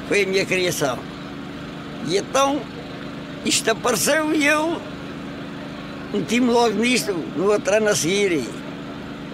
Foi 0.08 0.22
a 0.22 0.26
minha 0.26 0.44
criação. 0.44 0.98
E 2.06 2.16
então 2.16 2.60
isto 3.44 3.70
apareceu 3.70 4.34
e 4.34 4.46
eu 4.46 4.80
meti-me 6.12 6.50
logo 6.50 6.74
nisto, 6.74 7.12
no 7.36 7.50
outro 7.50 7.74
ano 7.74 7.88
a 7.88 7.94
seguir. 7.94 8.32
E, 8.32 8.48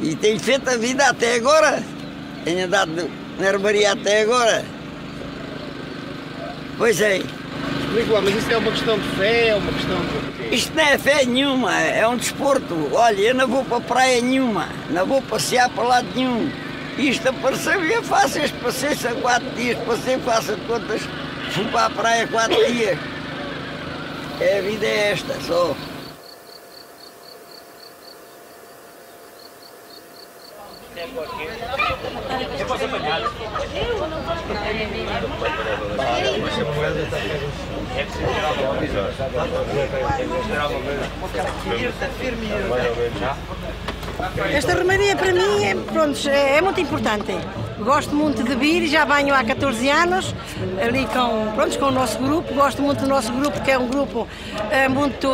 e 0.02 0.14
tenho 0.16 0.40
feito 0.40 0.68
a 0.68 0.76
vida 0.76 1.06
até 1.06 1.36
agora. 1.36 1.82
Tenho 2.44 2.66
andado 2.66 3.10
na 3.38 3.48
armaria 3.48 3.92
até 3.92 4.22
agora. 4.22 4.64
Pois 6.78 7.00
é. 7.00 7.20
Explica 7.90 8.12
lá, 8.12 8.20
mas 8.20 8.36
isso 8.36 8.52
é 8.52 8.56
uma 8.56 8.70
questão 8.70 8.98
de 9.00 9.08
fé, 9.16 9.48
é 9.48 9.54
uma 9.56 9.72
questão 9.72 9.98
de. 10.00 10.54
Isto 10.54 10.76
não 10.76 10.84
é 10.84 10.96
fé 10.96 11.24
nenhuma, 11.24 11.76
é 11.76 12.06
um 12.06 12.16
desporto. 12.16 12.88
Olha, 12.94 13.20
eu 13.20 13.34
não 13.34 13.48
vou 13.48 13.64
para 13.64 13.80
praia 13.80 14.22
nenhuma, 14.22 14.68
não 14.90 15.04
vou 15.04 15.20
passear 15.22 15.68
para 15.70 15.82
lado 15.82 16.06
nenhum. 16.14 16.52
Isto 16.96 17.30
apareceu 17.30 17.84
e 17.84 17.92
eu 17.92 18.02
faço 18.04 18.38
este 18.38 18.56
passeio 18.58 18.96
há 19.08 19.20
quatro 19.20 19.50
dias, 19.56 19.76
passei, 19.84 20.18
faço 20.20 20.54
de 20.54 20.60
contas, 20.66 21.02
fui 21.50 21.64
para 21.64 21.86
a 21.86 21.90
praia 21.90 22.28
quatro 22.28 22.64
dias. 22.72 22.96
É, 24.40 24.58
a 24.58 24.62
vida 24.62 24.86
é 24.86 25.10
esta, 25.10 25.34
só. 25.40 25.74
Esta 44.52 44.74
romaria 44.74 45.16
para 45.16 45.32
mim 45.32 45.64
é, 45.64 45.74
pronto, 45.74 46.28
é, 46.28 46.56
é 46.58 46.60
muito 46.60 46.80
importante. 46.80 47.32
Gosto 47.78 48.14
muito 48.14 48.44
de 48.44 48.54
vir, 48.54 48.86
já 48.86 49.06
venho 49.06 49.34
há 49.34 49.42
14 49.42 49.88
anos, 49.88 50.34
ali 50.82 51.06
com, 51.06 51.52
pronto, 51.54 51.78
com 51.78 51.86
o 51.86 51.90
nosso 51.90 52.18
grupo. 52.18 52.52
Gosto 52.52 52.82
muito 52.82 53.00
do 53.00 53.06
nosso 53.08 53.32
grupo, 53.32 53.58
que 53.62 53.70
é 53.70 53.78
um 53.78 53.88
grupo 53.88 54.28
eh, 54.70 54.86
muito, 54.88 55.28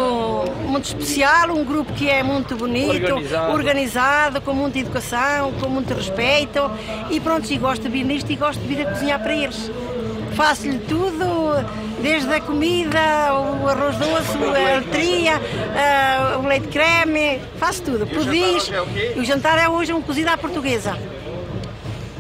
muito 0.65 0.85
especial, 0.85 1.51
um 1.51 1.65
grupo 1.65 1.93
que 1.93 2.09
é 2.09 2.23
muito 2.23 2.55
bonito, 2.55 3.13
Organizado. 3.15 3.53
organizado, 3.53 4.41
com 4.41 4.55
muita 4.55 4.79
educação, 4.79 5.53
com 5.61 5.69
muito 5.69 5.93
respeito. 5.93 6.71
E 7.11 7.19
pronto, 7.19 7.51
e 7.51 7.59
gosto 7.59 7.83
de 7.83 7.89
vir 7.89 8.05
nisto 8.05 8.31
e 8.31 8.37
gosto 8.37 8.61
de 8.61 8.69
vir 8.69 8.87
a 8.87 8.91
cozinhar 8.93 9.21
para 9.21 9.35
eles. 9.35 9.69
Faço-lhe 10.37 10.79
tudo, 10.81 11.65
desde 12.03 12.35
a 12.35 12.41
comida, 12.43 13.01
o 13.33 13.67
arroz 13.67 13.97
doce, 13.97 14.37
a 14.37 14.79
letria, 14.79 15.41
eh, 15.75 16.37
o 16.37 16.47
leite 16.47 16.69
creme, 16.69 17.41
faço 17.59 17.83
tudo. 17.83 18.07
Pudins, 18.07 18.71
e 19.17 19.19
o 19.19 19.25
jantar 19.25 19.59
é 19.59 19.67
hoje 19.67 19.95
um 19.95 20.03
cozido 20.03 20.29
à 20.29 20.37
portuguesa. 20.37 20.95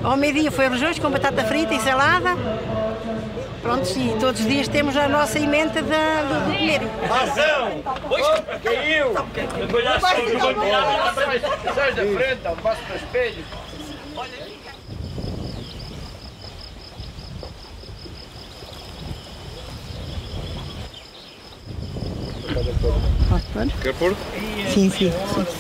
Ao 0.03 0.17
meio-dia 0.17 0.51
foi 0.51 0.65
arroz 0.65 0.99
com 0.99 1.11
batata 1.11 1.45
frita 1.45 1.75
e 1.75 1.81
salada. 1.81 2.31
Pronto, 3.61 3.87
e 3.99 4.17
todos 4.19 4.41
os 4.41 4.47
dias 4.47 4.67
temos 4.67 4.97
a 4.97 5.09
nossa 5.09 5.39
emenda 5.39 5.83
de, 5.83 5.89
de 5.89 6.57
comer. 6.57 6.81
Razão! 7.07 7.83
Caiu! 8.65 9.13
Sai 11.75 11.93
da 11.93 12.03
frente, 12.03 12.47
ao 12.47 12.57
passo 12.57 12.81
do 12.83 12.97
espelho. 12.97 13.45
Quer 23.83 23.95
pôr? 23.95 24.14
Sim, 24.73 24.90
sim. 24.90 25.12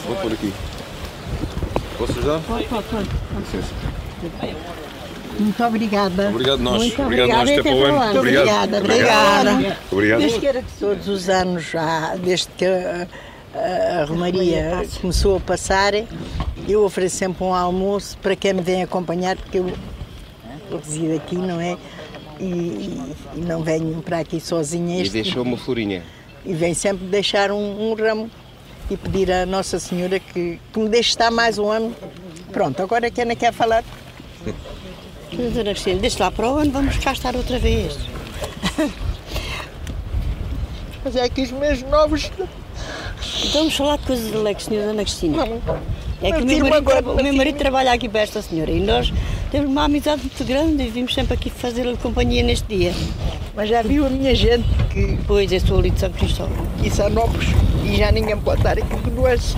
Vou 0.06 0.16
pôr 0.16 0.32
aqui. 0.32 0.52
Posso 1.98 2.12
ajudar? 2.18 2.40
Pode, 2.40 2.64
pode, 2.64 2.84
pode. 2.84 3.08
Muito 5.38 5.64
obrigada. 5.64 6.28
Obrigado 6.30 6.60
nós. 6.60 6.78
Muito 6.82 7.02
Obrigado 7.02 7.28
obrigada. 7.28 7.44
nós, 7.44 7.50
até 7.50 7.60
até 7.60 7.70
para 7.70 7.78
o 7.78 7.84
ano. 7.84 8.18
Obrigado. 8.18 8.18
Obrigada, 8.18 8.78
Obrigado. 8.78 9.48
obrigada. 9.50 9.78
Obrigado. 9.92 10.18
Desde 10.20 10.40
que 10.40 10.46
era 10.46 10.62
que 10.62 10.72
todos 10.80 11.08
os 11.08 11.28
anos 11.28 11.64
já, 11.70 12.16
desde 12.16 12.48
que 12.56 12.64
a, 12.64 13.06
a, 13.54 14.00
a 14.00 14.04
Romaria 14.06 14.86
começou 15.00 15.36
a 15.36 15.40
passar, 15.40 15.92
eu 16.66 16.82
ofereço 16.84 17.16
sempre 17.16 17.44
um 17.44 17.52
almoço 17.54 18.16
para 18.18 18.34
quem 18.34 18.54
me 18.54 18.62
vem 18.62 18.82
acompanhar, 18.82 19.36
porque 19.36 19.58
eu, 19.58 19.70
eu 20.70 20.78
resido 20.78 21.14
aqui, 21.14 21.36
não 21.36 21.60
é? 21.60 21.76
E, 22.40 22.44
e 23.34 23.40
não 23.40 23.62
venho 23.62 24.00
para 24.02 24.18
aqui 24.20 24.40
sozinha. 24.40 24.96
E 24.98 25.02
Este, 25.02 25.12
deixou 25.12 25.42
uma 25.42 25.56
florinha. 25.58 26.02
E 26.46 26.54
venho 26.54 26.74
sempre 26.74 27.06
deixar 27.06 27.50
um, 27.50 27.90
um 27.90 27.94
ramo 27.94 28.30
e 28.90 28.96
pedir 28.96 29.30
à 29.32 29.44
Nossa 29.44 29.78
Senhora 29.80 30.20
que, 30.20 30.58
que 30.72 30.78
me 30.78 30.88
deixe 30.88 31.10
estar 31.10 31.30
mais 31.30 31.58
um 31.58 31.70
ano. 31.70 31.94
Pronto, 32.52 32.80
agora 32.80 33.10
quem 33.10 33.24
não 33.24 33.34
quer 33.34 33.52
falar? 33.52 33.84
Dona 35.32 35.72
Cristina, 35.72 36.00
deixa 36.00 36.22
lá 36.24 36.30
para 36.30 36.48
o 36.48 36.56
ano, 36.56 36.70
vamos 36.70 36.96
cá 36.98 37.12
estar 37.12 37.34
outra 37.34 37.58
vez. 37.58 37.98
Mas 41.04 41.16
é 41.16 41.28
que 41.28 41.42
os 41.42 41.50
meus 41.50 41.82
novos. 41.82 42.30
Vamos 43.52 43.74
falar 43.74 43.98
de 43.98 44.06
coisas 44.06 44.34
alegres, 44.34 44.66
senhora 44.66 44.86
Dona 44.86 45.02
Cristina. 45.02 45.44
É 46.22 46.32
que 46.32 46.42
o 46.42 46.46
meu, 46.46 46.58
marido, 46.60 46.74
agora 46.74 47.04
o 47.04 47.22
meu 47.22 47.34
marido 47.34 47.58
trabalha 47.58 47.92
aqui 47.92 48.08
para 48.08 48.20
esta 48.20 48.40
senhora 48.40 48.70
e 48.70 48.80
nós 48.80 49.12
temos 49.50 49.68
uma 49.68 49.84
amizade 49.84 50.22
muito 50.22 50.44
grande 50.44 50.82
e 50.84 50.88
vimos 50.88 51.12
sempre 51.12 51.34
aqui 51.34 51.50
fazer-lhe 51.50 51.96
companhia 51.96 52.42
neste 52.42 52.66
dia. 52.74 52.92
Mas 53.56 53.70
já 53.70 53.80
viu 53.80 54.04
a 54.04 54.10
minha 54.10 54.34
gente 54.34 54.68
que 54.90 55.18
Pois, 55.26 55.50
eu 55.50 55.58
sou 55.60 55.78
ali 55.78 55.90
de 55.90 55.98
São 55.98 56.10
Cristóvão. 56.10 56.66
são 56.90 57.08
novos 57.08 57.46
e 57.82 57.96
já 57.96 58.12
ninguém 58.12 58.36
pode 58.36 58.62
dar 58.62 58.78
aqui 58.78 58.96
de 58.96 59.10
doença. 59.10 59.56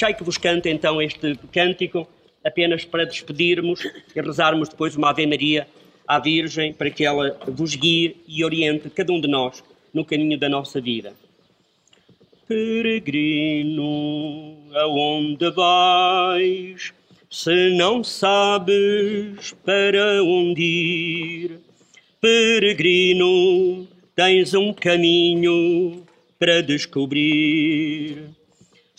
Deixai 0.00 0.14
que 0.14 0.24
vos 0.24 0.38
cante 0.38 0.70
então 0.70 1.02
este 1.02 1.38
cântico, 1.52 2.08
apenas 2.42 2.86
para 2.86 3.04
despedirmos 3.04 3.84
e 3.84 4.20
rezarmos 4.20 4.70
depois 4.70 4.96
uma 4.96 5.10
Ave 5.10 5.26
Maria 5.26 5.68
à 6.08 6.18
Virgem, 6.18 6.72
para 6.72 6.88
que 6.90 7.04
ela 7.04 7.38
vos 7.46 7.74
guie 7.74 8.16
e 8.26 8.42
oriente 8.42 8.88
cada 8.88 9.12
um 9.12 9.20
de 9.20 9.28
nós 9.28 9.62
no 9.92 10.02
caminho 10.02 10.38
da 10.38 10.48
nossa 10.48 10.80
vida. 10.80 11.12
Peregrino, 12.48 13.84
aonde 14.74 15.50
vais? 15.50 16.94
Se 17.30 17.68
não 17.76 18.02
sabes 18.02 19.52
para 19.64 20.24
onde 20.24 20.62
ir, 20.62 21.60
peregrino, 22.22 23.86
tens 24.16 24.54
um 24.54 24.72
caminho 24.72 26.06
para 26.38 26.62
descobrir. 26.62 28.39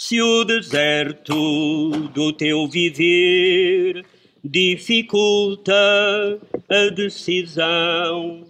Se 0.03 0.19
o 0.19 0.43
deserto 0.43 1.91
do 2.07 2.33
teu 2.33 2.67
viver 2.67 4.03
dificulta 4.43 5.71
a 6.67 6.89
decisão, 6.89 8.43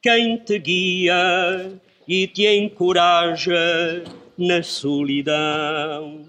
quem 0.00 0.38
te 0.38 0.58
guia 0.58 1.72
e 2.08 2.26
te 2.26 2.46
encoraja 2.46 4.02
na 4.38 4.62
solidão. 4.62 6.26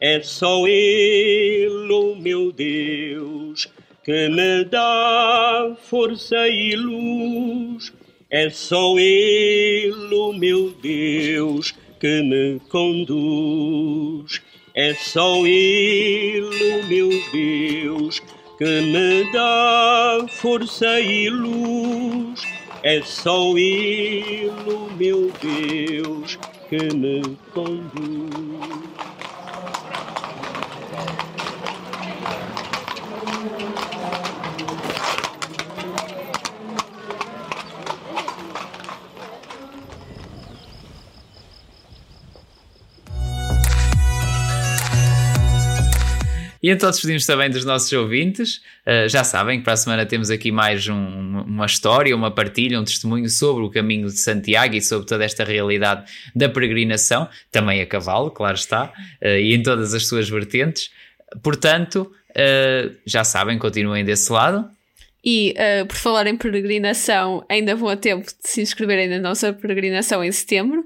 É 0.00 0.20
só 0.20 0.66
Ele, 0.66 1.92
o 1.92 2.16
meu 2.16 2.50
Deus, 2.50 3.68
que 4.04 4.28
me 4.30 4.64
dá 4.64 5.76
força 5.80 6.48
e 6.48 6.74
luz. 6.74 7.92
É 8.28 8.50
só 8.50 8.98
Ele, 8.98 10.12
o 10.12 10.32
meu 10.32 10.70
Deus, 10.72 11.72
que 11.98 12.22
me 12.22 12.60
conduz. 12.68 14.40
É 14.74 14.94
só 14.94 15.44
Ele, 15.46 16.82
meu 16.88 17.10
Deus, 17.32 18.20
que 18.56 18.80
me 18.80 19.32
dá 19.32 20.26
força 20.28 21.00
e 21.00 21.28
luz. 21.28 22.42
É 22.82 23.02
só 23.02 23.56
Ele, 23.56 24.50
meu 24.96 25.32
Deus, 25.42 26.38
que 26.68 26.94
me 26.94 27.22
conduz. 27.52 28.87
E 46.68 46.70
então 46.70 46.90
despedimos 46.90 47.24
também 47.24 47.48
dos 47.48 47.64
nossos 47.64 47.90
ouvintes. 47.94 48.56
Uh, 48.86 49.08
já 49.08 49.24
sabem 49.24 49.56
que 49.58 49.64
para 49.64 49.72
a 49.72 49.76
semana 49.78 50.04
temos 50.04 50.28
aqui 50.28 50.52
mais 50.52 50.86
um, 50.86 50.94
uma 51.40 51.64
história, 51.64 52.14
uma 52.14 52.30
partilha, 52.30 52.78
um 52.78 52.84
testemunho 52.84 53.26
sobre 53.30 53.64
o 53.64 53.70
caminho 53.70 54.08
de 54.08 54.18
Santiago 54.18 54.74
e 54.74 54.82
sobre 54.82 55.06
toda 55.06 55.24
esta 55.24 55.44
realidade 55.44 56.04
da 56.36 56.46
peregrinação, 56.46 57.26
também 57.50 57.80
a 57.80 57.86
cavalo, 57.86 58.30
claro 58.30 58.54
está, 58.54 58.92
uh, 59.22 59.28
e 59.28 59.54
em 59.54 59.62
todas 59.62 59.94
as 59.94 60.06
suas 60.06 60.28
vertentes. 60.28 60.90
Portanto, 61.42 62.12
uh, 62.32 62.94
já 63.06 63.24
sabem, 63.24 63.58
continuem 63.58 64.04
desse 64.04 64.30
lado. 64.30 64.68
E 65.24 65.54
por 65.88 65.96
falar 65.96 66.26
em 66.26 66.36
peregrinação, 66.36 67.44
ainda 67.48 67.74
vão 67.74 67.88
a 67.88 67.96
tempo 67.96 68.26
de 68.26 68.48
se 68.48 68.60
inscreverem 68.60 69.08
na 69.08 69.18
nossa 69.18 69.54
peregrinação 69.54 70.22
em 70.22 70.30
setembro. 70.30 70.84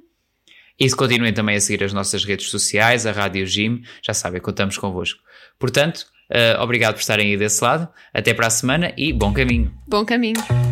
E 0.78 0.88
se 0.88 0.96
continuem 0.96 1.32
também 1.32 1.56
a 1.56 1.60
seguir 1.60 1.84
as 1.84 1.92
nossas 1.92 2.24
redes 2.24 2.48
sociais, 2.48 3.04
a 3.04 3.12
Rádio 3.12 3.46
Gym, 3.46 3.82
já 4.02 4.14
sabem, 4.14 4.40
contamos 4.40 4.78
convosco. 4.78 5.20
Portanto, 5.58 6.06
uh, 6.30 6.60
obrigado 6.62 6.94
por 6.94 7.00
estarem 7.00 7.30
aí 7.30 7.36
desse 7.36 7.62
lado. 7.62 7.88
Até 8.12 8.34
para 8.34 8.46
a 8.46 8.50
semana 8.50 8.92
e 8.96 9.12
bom 9.12 9.32
caminho. 9.32 9.72
Bom 9.86 10.04
caminho. 10.04 10.71